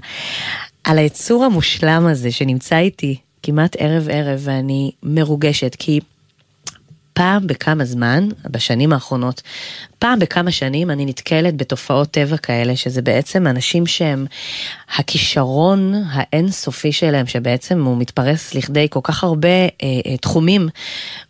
[0.85, 6.01] על היצור המושלם הזה שנמצא איתי כמעט ערב ערב, ואני מרוגשת, כי
[7.15, 9.43] פעם בכמה זמן, בשנים האחרונות,
[9.99, 14.27] פעם בכמה שנים אני נתקלת בתופעות טבע כאלה, שזה בעצם אנשים שהם,
[14.97, 20.69] הכישרון האינסופי שלהם, שבעצם הוא מתפרס לכדי כל כך הרבה אה, אה, תחומים,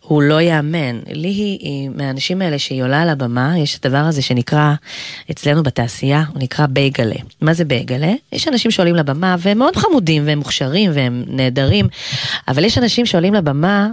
[0.01, 0.99] הוא לא ייאמן.
[1.11, 4.73] לי היא, היא מהאנשים האלה שהיא עולה על הבמה, יש את הדבר הזה שנקרא,
[5.31, 7.15] אצלנו בתעשייה, הוא נקרא בייגלה.
[7.41, 8.13] מה זה בייגלה?
[8.31, 11.87] יש אנשים שעולים לבמה והם מאוד חמודים והם מוכשרים והם נהדרים,
[12.47, 13.87] אבל יש אנשים שעולים לבמה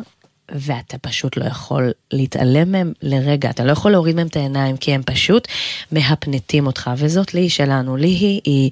[0.53, 4.93] ואתה פשוט לא יכול להתעלם מהם לרגע, אתה לא יכול להוריד מהם את העיניים, כי
[4.93, 5.49] הם פשוט
[5.93, 8.71] מהפנטים אותך, וזאת לי שלנו, לי היא, היא,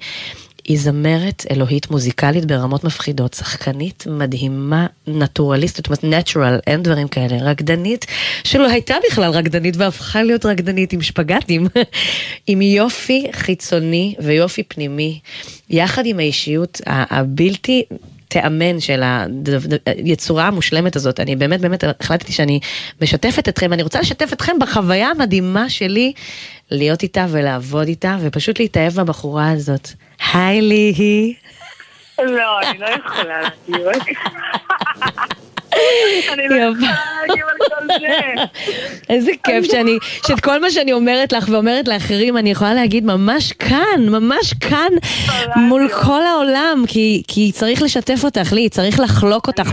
[0.63, 7.37] היא זמרת אלוהית מוזיקלית ברמות מפחידות, שחקנית מדהימה, נטורליסטית, זאת אומרת נטורל, אין דברים כאלה,
[7.41, 8.05] רקדנית,
[8.43, 11.67] שלא הייתה בכלל רקדנית והפכה להיות רקדנית עם שפגטים,
[12.47, 15.19] עם יופי חיצוני ויופי פנימי,
[15.69, 17.83] יחד עם האישיות הבלתי...
[18.31, 19.03] תיאמן של
[19.85, 21.19] היצורה המושלמת הזאת.
[21.19, 22.59] אני באמת באמת החלטתי שאני
[23.01, 26.13] משתפת אתכם, אני רוצה לשתף אתכם בחוויה המדהימה שלי
[26.71, 29.89] להיות איתה ולעבוד איתה, ופשוט להתאהב בבחורה הזאת.
[30.33, 31.33] היי ליהי.
[32.19, 33.87] לא, אני לא יכולה להגיב.
[36.33, 36.55] אני לא.
[36.55, 36.95] יכולה
[37.27, 37.57] להגיב על
[37.87, 38.43] זה.
[39.09, 43.51] איזה כיף שאני, שאת כל מה שאני אומרת לך ואומרת לאחרים, אני יכולה להגיד ממש
[43.51, 44.91] כאן, ממש כאן,
[45.55, 49.69] מול כל העולם, כי, כי צריך לשתף אותך, לי, צריך לחלוק אותך,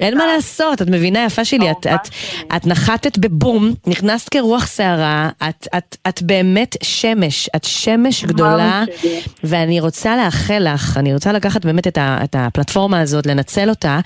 [0.00, 0.26] אין, מה.
[0.26, 6.76] לעשות, את מבינה, יפה שלי, את, נחתת בבום, נכנסת כרוח שערה, את, את, את באמת
[6.82, 8.84] שמש, את שמש גדולה.
[9.44, 14.00] ואני רוצה לאחל לך, אני רוצה לקחת באמת את, ה, את הפלטפורמה הזאת, לנצל אותה,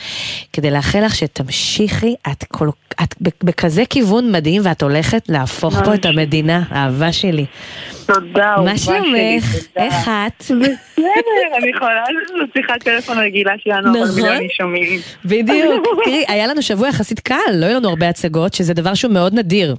[0.52, 2.68] כדי לאחל לך שתמשיכי, את, כל,
[3.02, 7.44] את בכזה כיוון מדהים ואת הולכת להפוך פה את המדינה, אהבה שלי.
[8.06, 9.64] תודה, אהובה מה שלי, שלומך?
[9.74, 9.86] תודה.
[9.86, 10.42] איך את?
[10.44, 14.14] בסדר, אני יכולה לעשות שיחת טלפון רגילה שלנו, אבל נכון.
[14.22, 15.00] מיליונים שומעים.
[15.24, 15.86] בדיוק.
[16.04, 19.34] תראי, היה לנו שבוע יחסית קל, לא היו לנו הרבה הצגות, שזה דבר שהוא מאוד
[19.34, 19.76] נדיר.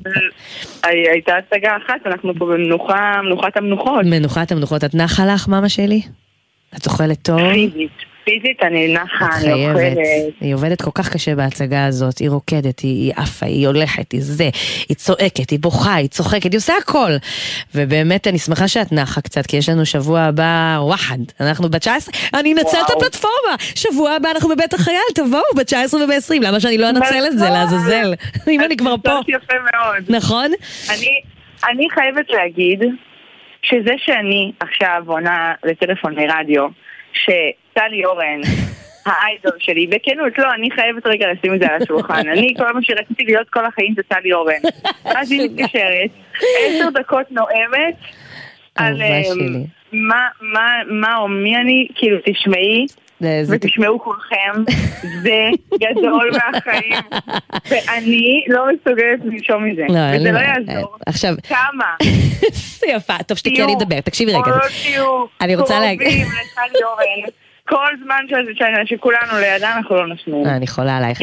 [0.83, 4.05] הי- הייתה הצגה אחת, אנחנו פה במנוחה, מנוחת המנוחות.
[4.05, 6.01] מנוחת המנוחות, את נחה לך, מאמה שלי?
[6.77, 7.39] את אוכלת טוב?
[8.29, 9.75] פיזית אני נחה, אני חייבת.
[9.75, 9.97] אוכלת.
[10.41, 14.21] היא עובדת כל כך קשה בהצגה הזאת, היא רוקדת, היא היא עפה, היא הולכת, היא
[14.21, 14.49] זה,
[14.89, 17.11] היא צועקת, היא בוכה, היא צוחקת, היא עושה הכל.
[17.75, 21.17] ובאמת, אני שמחה שאת נחה קצת, כי יש לנו שבוע הבא וואחד.
[21.41, 21.89] אנחנו ב-19,
[22.33, 22.91] אני אנצל את.
[22.97, 23.55] הפלטפורמה.
[23.75, 27.57] שבוע הבא אנחנו בבית החייל, תבואו, ב-19 וב-20, למה שאני לא אנצל את זה, נכון.
[27.57, 28.13] לעזאזל?
[28.53, 29.19] אם אני כבר פה.
[29.19, 30.03] את יפה מאוד.
[30.09, 30.51] נכון?
[30.89, 31.21] אני,
[31.69, 32.83] אני חייבת להגיד
[33.61, 36.67] שזה שאני עכשיו עונה לטלפון מרדיו,
[37.79, 38.41] שטלי אורן,
[39.05, 42.27] האיידול שלי, בכנות, לא, אני חייבת רגע לשים את זה על השולחן.
[42.29, 44.61] אני, כל מה שרציתי להיות כל החיים זה טלי אורן.
[45.05, 46.09] ואז היא מתקשרת,
[46.59, 47.95] עשר דקות נואמת,
[48.75, 49.65] על שלי.
[49.93, 52.85] מה, מה, מה או מי אני, כאילו תשמעי,
[53.49, 54.63] ותשמעו כולכם,
[55.23, 55.49] זה
[55.79, 56.93] גדול מהחיים,
[57.69, 60.95] ואני לא מסוגלת לנשום מזה, לא, וזה לא יעזור.
[61.05, 61.95] עכשיו, כמה?
[62.95, 64.41] יפה, טוב שתקראי לדבר, תקשיבי רגע.
[64.83, 67.29] תהיו אני רוצה להגיד- קרובים לטלי אורן,
[67.69, 68.39] כל זמן
[68.85, 70.45] שכולנו לידה אנחנו לא נשמין.
[70.45, 71.19] אה, אני חולה עלייך.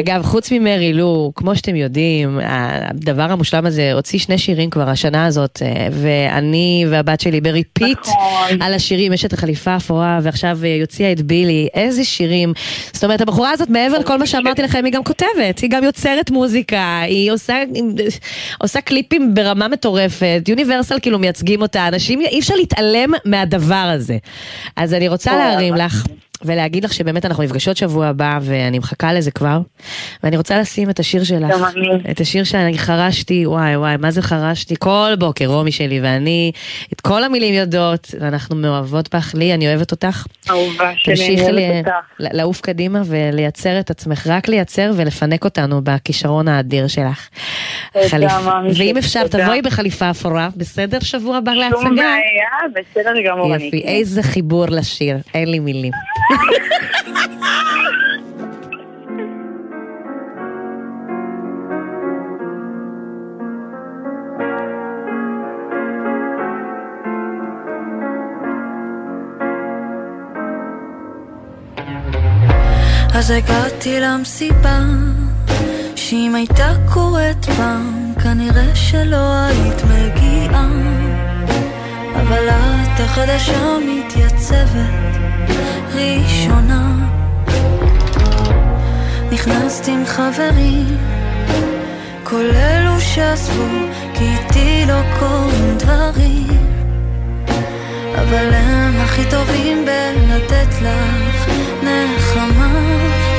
[0.00, 5.26] אגב, חוץ ממרי לו, כמו שאתם יודעים, הדבר המושלם הזה הוציא שני שירים כבר השנה
[5.26, 8.62] הזאת, אה, ואני והבת שלי בריפיט נכון.
[8.62, 12.52] על השירים, יש את החליפה אפורה, ועכשיו אה, היא הוציאה את בילי, איזה שירים.
[12.92, 16.30] זאת אומרת, הבחורה הזאת, מעבר לכל מה שאמרתי לכם, היא גם כותבת, היא גם יוצרת
[16.30, 17.62] מוזיקה, היא עושה,
[18.60, 24.16] עושה קליפים ברמה מטורפת, יוניברסל כאילו מייצגים אותה, אנשים, אי אפשר להתעלם מהדבר הזה.
[24.76, 26.06] אז אני רוצה להרים לך.
[26.44, 29.58] ולהגיד לך שבאמת אנחנו נפגשות שבוע הבא ואני מחכה לזה כבר
[30.22, 31.54] ואני רוצה לשים את השיר שלך.
[32.10, 36.52] את השיר שאני חרשתי, וואי וואי מה זה חרשתי כל בוקר רומי שלי ואני
[36.92, 41.70] את כל המילים יודעות ואנחנו מאוהבות בך, לי אני אוהבת אותך, אהובה שלי, תמשיכי אני
[41.70, 41.96] אוהבת אותך.
[42.20, 47.28] ל- לעוף קדימה ולייצר את עצמך, רק לייצר ולפנק אותנו בכישרון האדיר שלך.
[48.10, 49.26] תודה, מאמי ואם אפשר.
[49.26, 51.88] תבואי בחליפה אפורה, בסדר שבוע הבא שום להצגה?
[51.88, 53.56] בעיה, בסדר גמור.
[53.56, 53.82] יפי.
[53.84, 55.92] איזה חיבור לשיר, אין לי מילים.
[73.14, 74.80] אז הגעתי למסיבה
[75.96, 80.68] שאם הייתה קורית פעם כנראה שלא היית מגיעה.
[82.14, 85.25] אבל את החדשה מתייצבת
[85.96, 87.08] ראשונה
[89.32, 90.96] נכנסת עם חברים
[92.22, 93.62] כל אלו שעזבו
[94.14, 96.66] כי איתי לא קורים דברים.
[98.14, 101.48] אבל הם הכי טובים בלתת לך
[101.82, 102.72] נחמה.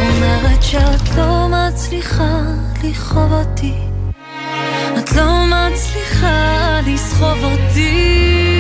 [0.02, 2.42] אומרת שאת לא מצליחה
[2.84, 3.74] לכאוב אותי.
[4.98, 8.57] את לא מצליחה לסחוב אותי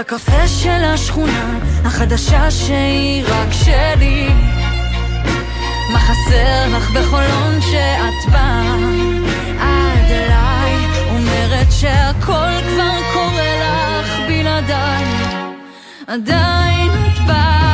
[0.00, 4.28] בקפה של השכונה החדשה שהיא רק שלי.
[5.92, 8.76] מה חסר לך בחולון שאת באה?
[9.60, 10.74] עד אליי
[11.10, 15.04] אומרת שהכל כבר קורה לך בלעדיי.
[16.06, 17.69] עדיין את באה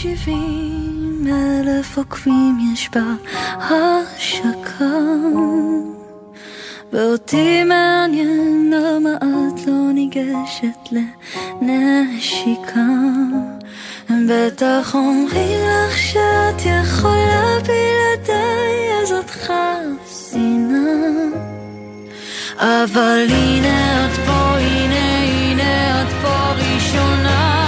[0.00, 2.90] 370 אלף עוקבים יש
[3.58, 4.84] בהשקה
[6.92, 10.88] ואותי מעניין למה את לא ניגשת
[11.62, 12.86] לנשיקה.
[14.08, 20.78] הם בטח אומרים לך שאת יכולה בלעדיי, אז את חסינה.
[22.58, 27.59] אבל הנה את פה, הנה, הנה את פה ראשונה.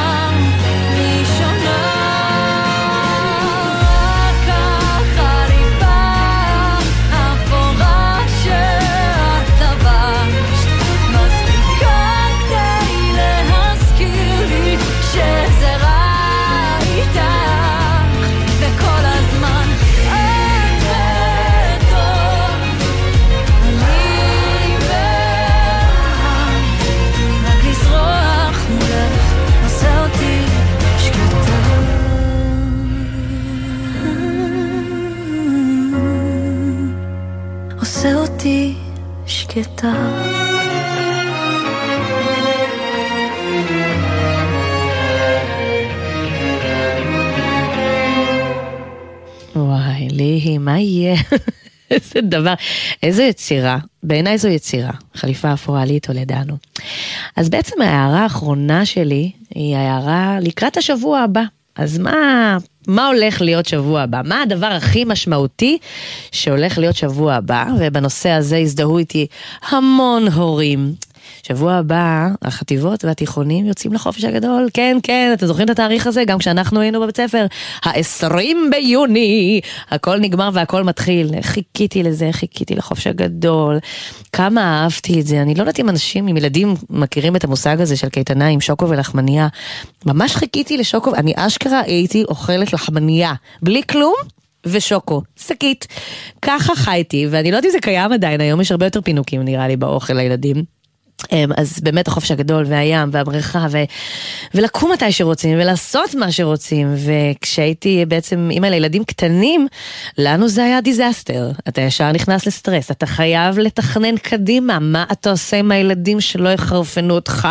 [39.53, 39.93] שקטה.
[49.57, 51.17] וואי, ליהי, מה יהיה?
[51.91, 52.55] איזה דבר,
[53.03, 53.79] איזו יצירה.
[54.03, 54.93] בעיניי זו יצירה.
[55.15, 56.57] חליפה אפורה לי תולדנו.
[57.37, 61.43] אז בעצם ההערה האחרונה שלי היא ההערה לקראת השבוע הבא.
[61.77, 64.21] אז מה, מה הולך להיות שבוע הבא?
[64.25, 65.79] מה הדבר הכי משמעותי
[66.33, 67.65] שהולך להיות שבוע הבא?
[67.79, 69.27] ובנושא הזה הזדהו איתי
[69.69, 70.95] המון הורים.
[71.43, 74.69] שבוע הבא, החטיבות והתיכונים יוצאים לחופש הגדול.
[74.75, 76.25] כן, כן, אתם זוכרים את התאריך הזה?
[76.25, 77.47] גם כשאנחנו היינו בבית ספר.
[77.85, 81.31] ה-20 ביוני, הכל נגמר והכל מתחיל.
[81.43, 83.79] חיכיתי לזה, חיכיתי לחופש הגדול.
[84.33, 85.43] כמה אהבתי את זה.
[85.43, 88.89] אני לא יודעת אם אנשים, אם ילדים מכירים את המושג הזה של קייטנה עם שוקו
[88.89, 89.49] ולחמניה.
[90.07, 93.35] ממש חיכיתי לשוקו, אני אשכרה הייתי אוכלת לחמניה.
[93.63, 94.15] בלי כלום.
[94.67, 95.87] ושוקו, שקית.
[96.43, 99.69] ככה חייתי, ואני לא יודעת אם זה קיים עדיין, היום יש הרבה יותר פינוקים נראה
[99.69, 100.82] לי באוכל לילדים.
[101.33, 103.79] אמ, אז באמת החופש הגדול והים והבריכה ו...
[104.55, 109.67] ולקום מתי שרוצים ולעשות מה שרוצים וכשהייתי בעצם אימא לילדים קטנים
[110.19, 111.51] לנו זה היה דיזסטר.
[111.69, 117.15] אתה ישר נכנס לסטרס אתה חייב לתכנן קדימה מה אתה עושה עם הילדים שלא יחרפנו
[117.15, 117.49] אותך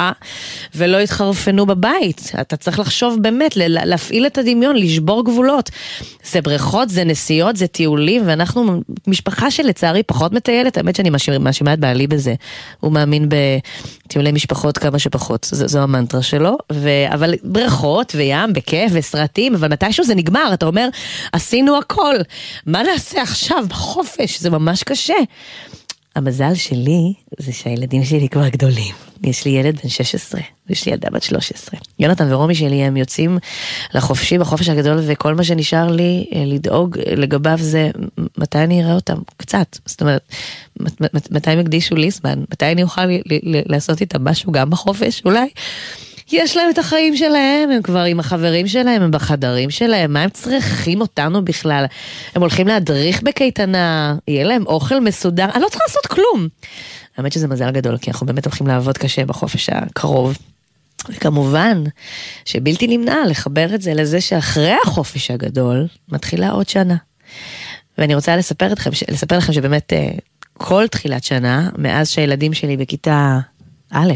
[0.76, 2.32] ולא יתחרפנו בבית?
[2.41, 5.69] אתה צריך לחשוב באמת להפעיל את הדמיון לשבור גבולות.
[6.32, 11.80] זה בריכות זה נסיעות זה טיולים ואנחנו משפחה שלצערי פחות מטיילת האמת שאני מאשימה- את
[11.80, 12.34] בעלי בזה.
[12.80, 13.30] הוא מאמין
[14.05, 16.89] בטיולי משפחות כמה שפחות, זו, זו המנטרה שלו, ו...
[17.14, 20.89] אבל בריכות וים בכיף וסרטים, אבל מתישהו זה נגמר, אתה אומר,
[21.32, 22.16] עשינו הכל,
[22.66, 24.39] מה נעשה עכשיו בחופש?
[24.39, 25.14] זה ממש קשה.
[26.16, 29.11] המזל שלי זה שהילדים שלי כבר גדולים.
[29.24, 31.80] יש לי ילד בן 16, ויש לי ילדה בת 13.
[31.99, 33.38] יונתן ורומי שלי הם יוצאים
[33.93, 37.89] לחופשי בחופש הגדול, וכל מה שנשאר לי אה, לדאוג לגביו זה
[38.38, 39.78] מתי אני אראה אותם, קצת.
[39.86, 40.22] זאת אומרת,
[40.80, 43.01] מת- מת- מתי הם יקדישו לי זמן, מתי אני אוכל
[43.65, 45.47] לעשות איתם משהו גם בחופש אולי.
[46.32, 50.30] יש להם את החיים שלהם, הם כבר עם החברים שלהם, הם בחדרים שלהם, מה הם
[50.30, 51.86] צריכים אותנו בכלל?
[52.36, 56.47] הם הולכים להדריך בקייטנה, יהיה להם אוכל מסודר, אני לא צריכה לעשות כלום.
[57.18, 60.38] האמת שזה מזל גדול, כי אנחנו באמת הולכים לעבוד קשה בחופש הקרוב.
[61.09, 61.84] וכמובן
[62.45, 66.95] שבלתי נמנע לחבר את זה לזה שאחרי החופש הגדול מתחילה עוד שנה.
[67.97, 70.12] ואני רוצה לספר, אתכם, לספר לכם שבאמת אה,
[70.53, 73.39] כל תחילת שנה, מאז שהילדים שלי בכיתה
[73.91, 74.14] א',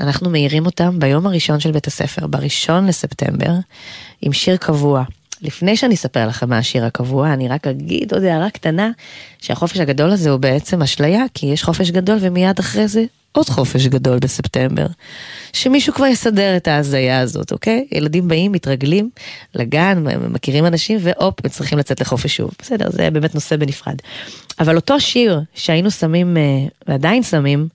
[0.00, 3.52] אנחנו מעירים אותם ביום הראשון של בית הספר, בראשון לספטמבר,
[4.22, 5.04] עם שיר קבוע.
[5.42, 8.90] לפני שאני אספר לכם מה השיר הקבוע, אני רק אגיד עוד הערה קטנה,
[9.38, 13.86] שהחופש הגדול הזה הוא בעצם אשליה, כי יש חופש גדול ומיד אחרי זה עוד חופש
[13.86, 14.86] גדול בספטמבר.
[15.52, 17.86] שמישהו כבר יסדר את ההזיה הזאת, אוקיי?
[17.92, 19.10] ילדים באים, מתרגלים
[19.54, 22.50] לגן, מכירים אנשים, והופ, הם צריכים לצאת לחופש שוב.
[22.62, 23.96] בסדר, זה באמת נושא בנפרד.
[24.60, 26.42] אבל אותו שיר שהיינו שמים, אה,
[26.88, 27.68] ועדיין שמים,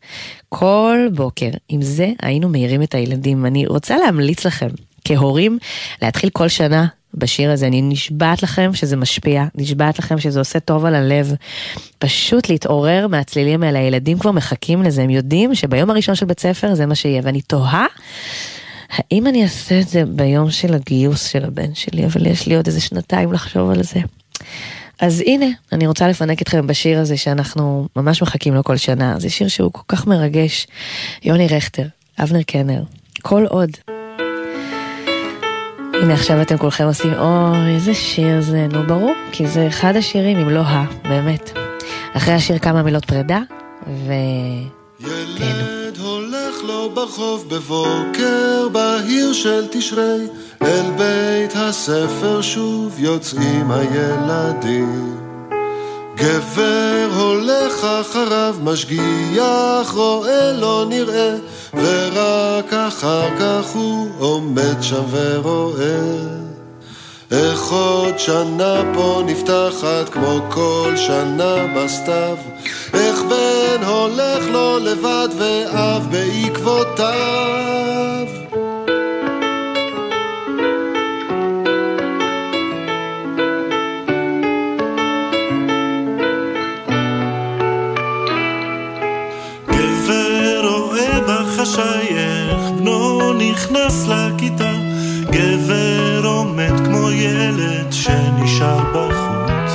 [0.49, 3.45] כל בוקר, עם זה היינו מעירים את הילדים.
[3.45, 4.69] אני רוצה להמליץ לכם,
[5.05, 5.59] כהורים,
[6.01, 7.67] להתחיל כל שנה בשיר הזה.
[7.67, 11.33] אני נשבעת לכם שזה משפיע, נשבעת לכם שזה עושה טוב על הלב.
[11.99, 16.75] פשוט להתעורר מהצלילים האלה, הילדים כבר מחכים לזה, הם יודעים שביום הראשון של בית ספר
[16.75, 17.85] זה מה שיהיה, ואני תוהה.
[18.89, 22.67] האם אני אעשה את זה ביום של הגיוס של הבן שלי, אבל יש לי עוד
[22.67, 23.99] איזה שנתיים לחשוב על זה.
[24.99, 29.15] אז הנה, אני רוצה לפנק אתכם בשיר הזה שאנחנו ממש מחכים לו כל שנה.
[29.19, 30.67] זה שיר שהוא כל כך מרגש.
[31.23, 31.85] יוני רכטר,
[32.19, 32.83] אבנר קנר,
[33.21, 33.69] כל עוד.
[36.03, 40.37] הנה עכשיו אתם כולכם עושים, אוי, איזה שיר זה, נו ברור, כי זה אחד השירים,
[40.37, 41.51] אם לא ה, באמת.
[42.13, 43.41] אחרי השיר כמה מילות פרידה,
[43.87, 44.13] ו...
[44.99, 50.27] ילד הולך לו ברחוב בבוקר בהיר של תשרי
[50.61, 55.22] אל בית הספר שוב יוצאים הילדים
[56.15, 61.35] גבר הולך אחריו, משגיח, רואה לא נראה,
[61.73, 66.43] ורק אחר כך הוא עומד שם ורואה.
[67.33, 72.37] איך עוד שנה פה נפתחת כמו כל שנה בסתיו
[72.93, 77.13] איך בן הולך לו לבד ואב בעקבותיו
[93.93, 94.71] נכנס לכיתה,
[95.29, 99.71] גבר עומד כמו ילד שנשאר בחוץ.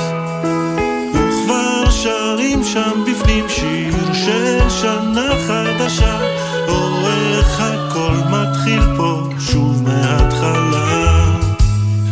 [1.13, 6.19] וכבר שרים שם בפנים שיר של שנה חדשה,
[6.67, 11.39] או איך הכל מתחיל פה שוב מההתחלה.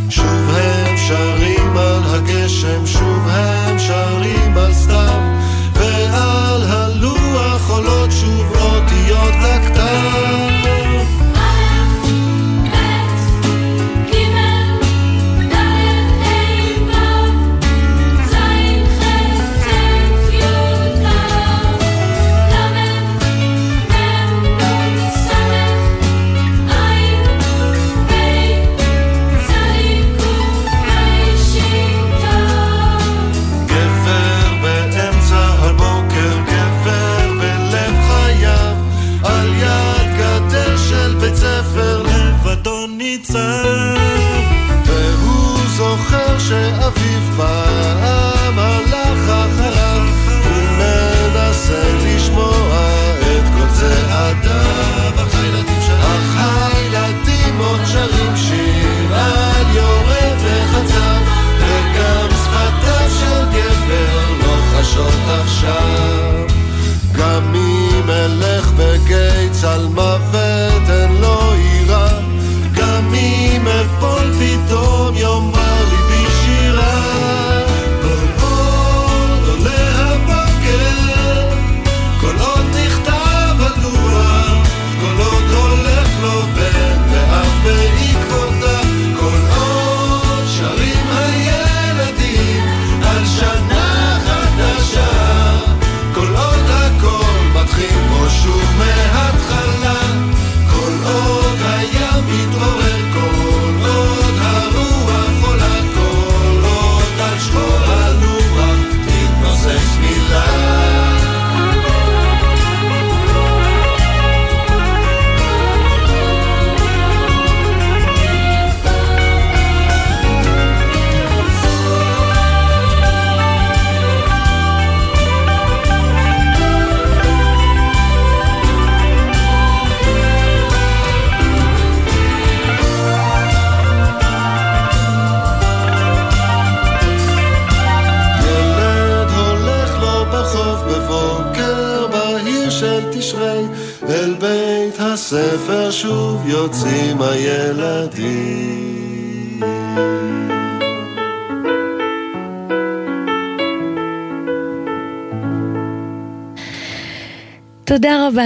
[0.10, 5.27] שוב הם שרים על הגשם, שוב הם שרים על סתיו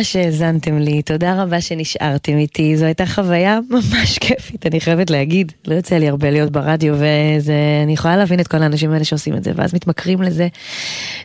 [0.04, 5.52] שהאזנתם לי, תודה רבה שנשארתם איתי, זו הייתה חוויה ממש כיפית, אני חייבת להגיד.
[5.68, 9.44] לא יוצא לי הרבה להיות ברדיו, ואני יכולה להבין את כל האנשים האלה שעושים את
[9.44, 10.48] זה, ואז מתמכרים לזה.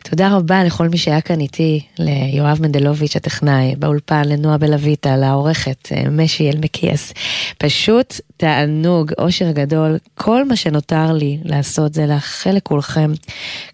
[0.03, 6.09] תודה רבה לכל מי שהיה כאן איתי, ליואב מנדלוביץ' הטכנאי, באולפן, לנועה בלויטה, לעורכת, אה,
[6.09, 7.13] משי אלמקיאס.
[7.57, 9.97] פשוט תענוג, אושר גדול.
[10.15, 13.11] כל מה שנותר לי לעשות זה לאחל לכולכם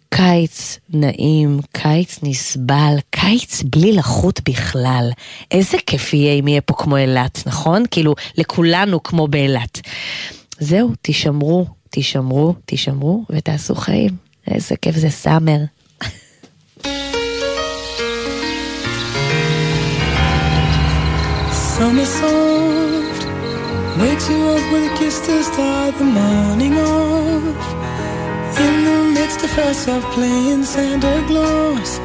[0.09, 5.09] קיץ נעים, קיץ נסבל, קיץ בלי לחות בכלל.
[5.51, 7.83] איזה כיף יהיה אם יהיה פה כמו אילת, נכון?
[7.91, 9.81] כאילו, לכולנו כמו באילת.
[10.59, 14.11] זהו, תשמרו, תשמרו, תשמרו ותעשו חיים.
[14.47, 15.59] איזה כיף זה סאמר.
[21.77, 22.52] Summer soft
[23.97, 27.65] wakes you up with a kiss to start the morning off.
[28.59, 31.99] In the midst of herself playing Santa Claus,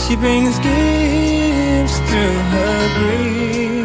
[0.00, 3.84] she brings gifts through her breeze.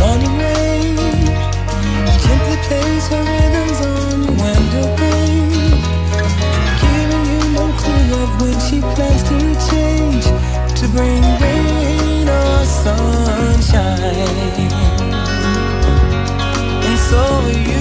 [0.00, 0.96] Morning rain
[2.24, 5.80] gently plays her rhythms on your window pane,
[6.82, 9.38] giving you no clue of when she plans to
[9.70, 10.24] change
[10.78, 11.57] to bring rain
[13.78, 14.72] sunshine.
[16.86, 17.77] And so you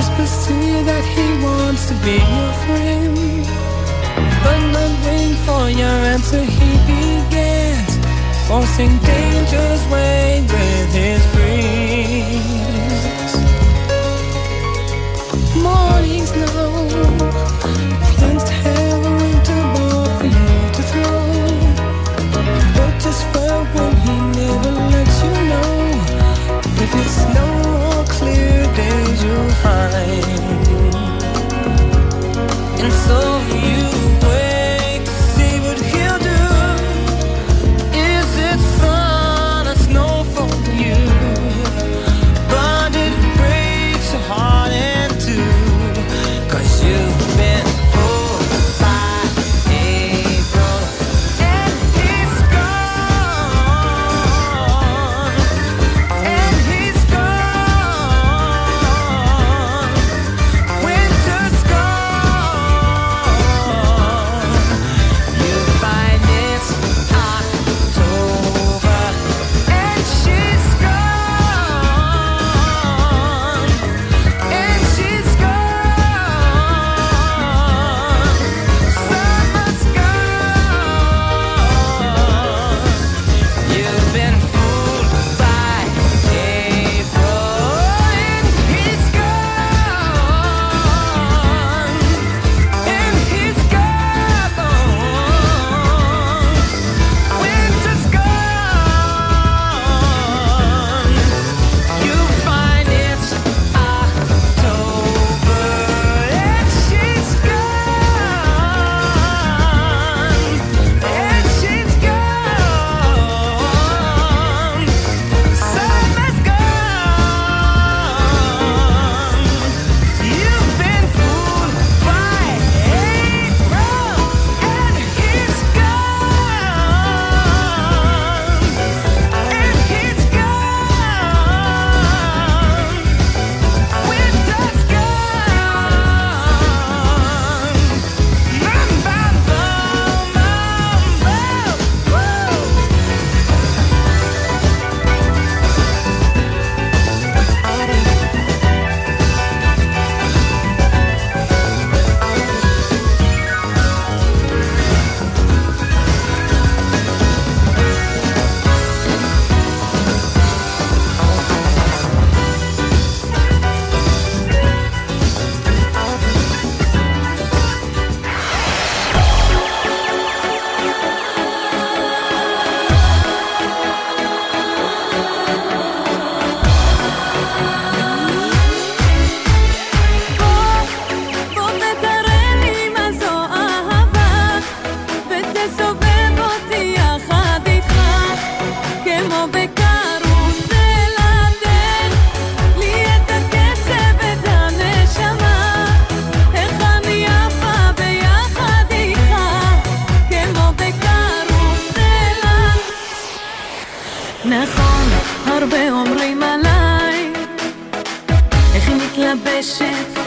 [0.00, 3.44] Whispers to you that he wants to be your friend.
[4.42, 7.92] But not waiting for your answer he begins.
[8.48, 12.40] Forcing danger's way with his breeze
[15.64, 16.80] Mornings now
[18.16, 21.28] Plans to have a winter ball for you to throw.
[22.74, 24.19] But just where will
[29.22, 30.40] you'll find.
[32.82, 33.39] And so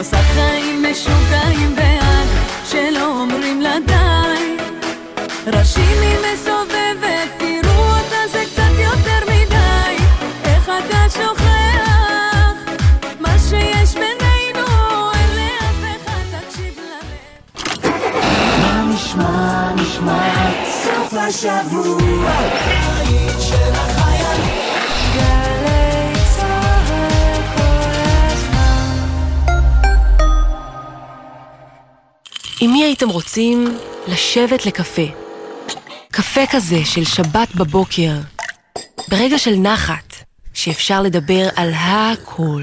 [0.04, 2.28] עושה חיים משוגעים ועד
[2.64, 4.56] שלא אומרים לה די.
[5.46, 10.04] ראשים היא מסובבת, תראו אותה זה קצת יותר מדי.
[10.44, 12.74] איך אתה שוכח
[13.20, 14.66] מה שיש בינינו,
[15.14, 17.90] אין לאף אחד תקשיב ללב.
[18.60, 20.50] מה נשמע, נשמע,
[20.82, 22.30] סוף השבוע,
[32.64, 35.02] עם מי הייתם רוצים לשבת לקפה?
[36.12, 38.12] קפה כזה של שבת בבוקר,
[39.08, 40.14] ברגע של נחת,
[40.54, 42.62] שאפשר לדבר על הכל.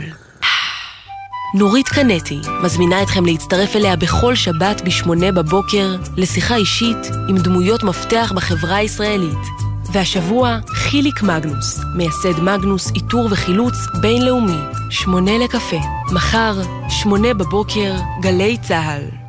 [1.56, 8.32] נורית קנטי מזמינה אתכם להצטרף אליה בכל שבת בשמונה בבוקר לשיחה אישית עם דמויות מפתח
[8.36, 9.45] בחברה הישראלית.
[9.93, 14.62] והשבוע חיליק מגנוס, מייסד מגנוס איתור וחילוץ בינלאומי.
[14.89, 15.80] שמונה לקפה,
[16.12, 19.20] מחר, שמונה בבוקר, גלי צה"ל.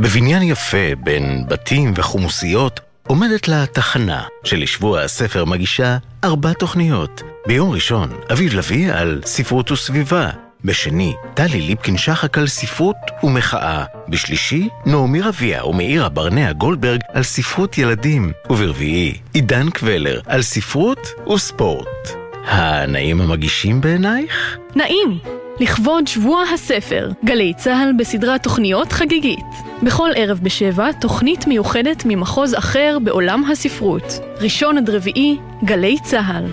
[0.00, 7.22] בבניין יפה בין בתים וחומוסיות עומדת לה תחנה שלשבוע הספר מגישה ארבע תוכניות.
[7.46, 10.30] ביום ראשון, אביב לביא על ספרות וסביבה.
[10.64, 13.84] בשני, טלי ליפקין-שחק על ספרות ומחאה.
[14.08, 18.32] בשלישי, נעמי רביע ומאירה ברנע גולדברג על ספרות ילדים.
[18.50, 22.10] וברביעי, עידן קבלר על ספרות וספורט.
[22.46, 24.56] הנאים המגישים בעינייך?
[24.76, 25.39] נעים.
[25.60, 29.44] לכבוד שבוע הספר, גלי צה"ל בסדרת תוכניות חגיגית.
[29.82, 34.20] בכל ערב בשבע, תוכנית מיוחדת ממחוז אחר בעולם הספרות.
[34.40, 36.44] ראשון עד רביעי, גלי צה"ל.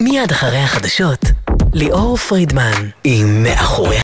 [0.00, 1.20] מיד אחרי החדשות,
[1.74, 3.94] ליאור פרידמן עם מאחורי